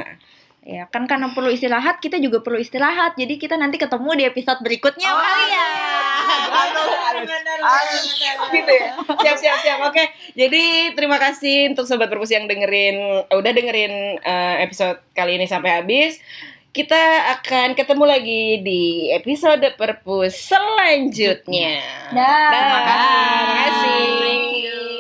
Ya 0.63 0.87
kan 0.87 1.11
karena 1.11 1.35
perlu 1.35 1.51
istirahat, 1.51 1.99
kita 1.99 2.23
juga 2.23 2.39
perlu 2.39 2.63
istirahat. 2.63 3.19
Jadi 3.19 3.35
kita 3.35 3.59
nanti 3.59 3.83
ketemu 3.83 4.11
di 4.15 4.25
episode 4.31 4.63
berikutnya 4.63 5.11
Oh, 5.11 5.19
kali 5.19 5.45
ya. 5.51 5.69
Gitu 8.47 8.71
ya. 8.71 8.91
Siap, 9.27 9.37
siap, 9.43 9.59
siap. 9.59 9.79
Oke. 9.91 10.07
Jadi 10.39 10.95
terima 10.95 11.19
kasih 11.19 11.75
untuk 11.75 11.91
sobat 11.91 12.07
perpus 12.07 12.31
yang 12.31 12.47
dengerin, 12.47 13.27
udah 13.35 13.53
dengerin 13.53 14.23
eh, 14.23 14.57
episode 14.63 15.03
kali 15.19 15.35
ini 15.35 15.51
sampai 15.51 15.83
habis. 15.83 16.23
Kita 16.73 17.37
akan 17.37 17.75
ketemu 17.75 18.05
lagi 18.07 18.63
di 18.63 19.11
episode 19.13 19.67
perpus 19.75 20.47
selanjutnya. 20.47 21.83
Dah. 22.15 22.49
Terima 22.55 22.81
kasih. 22.87 23.19
Terima 23.19 23.55
kasih. 23.67 24.92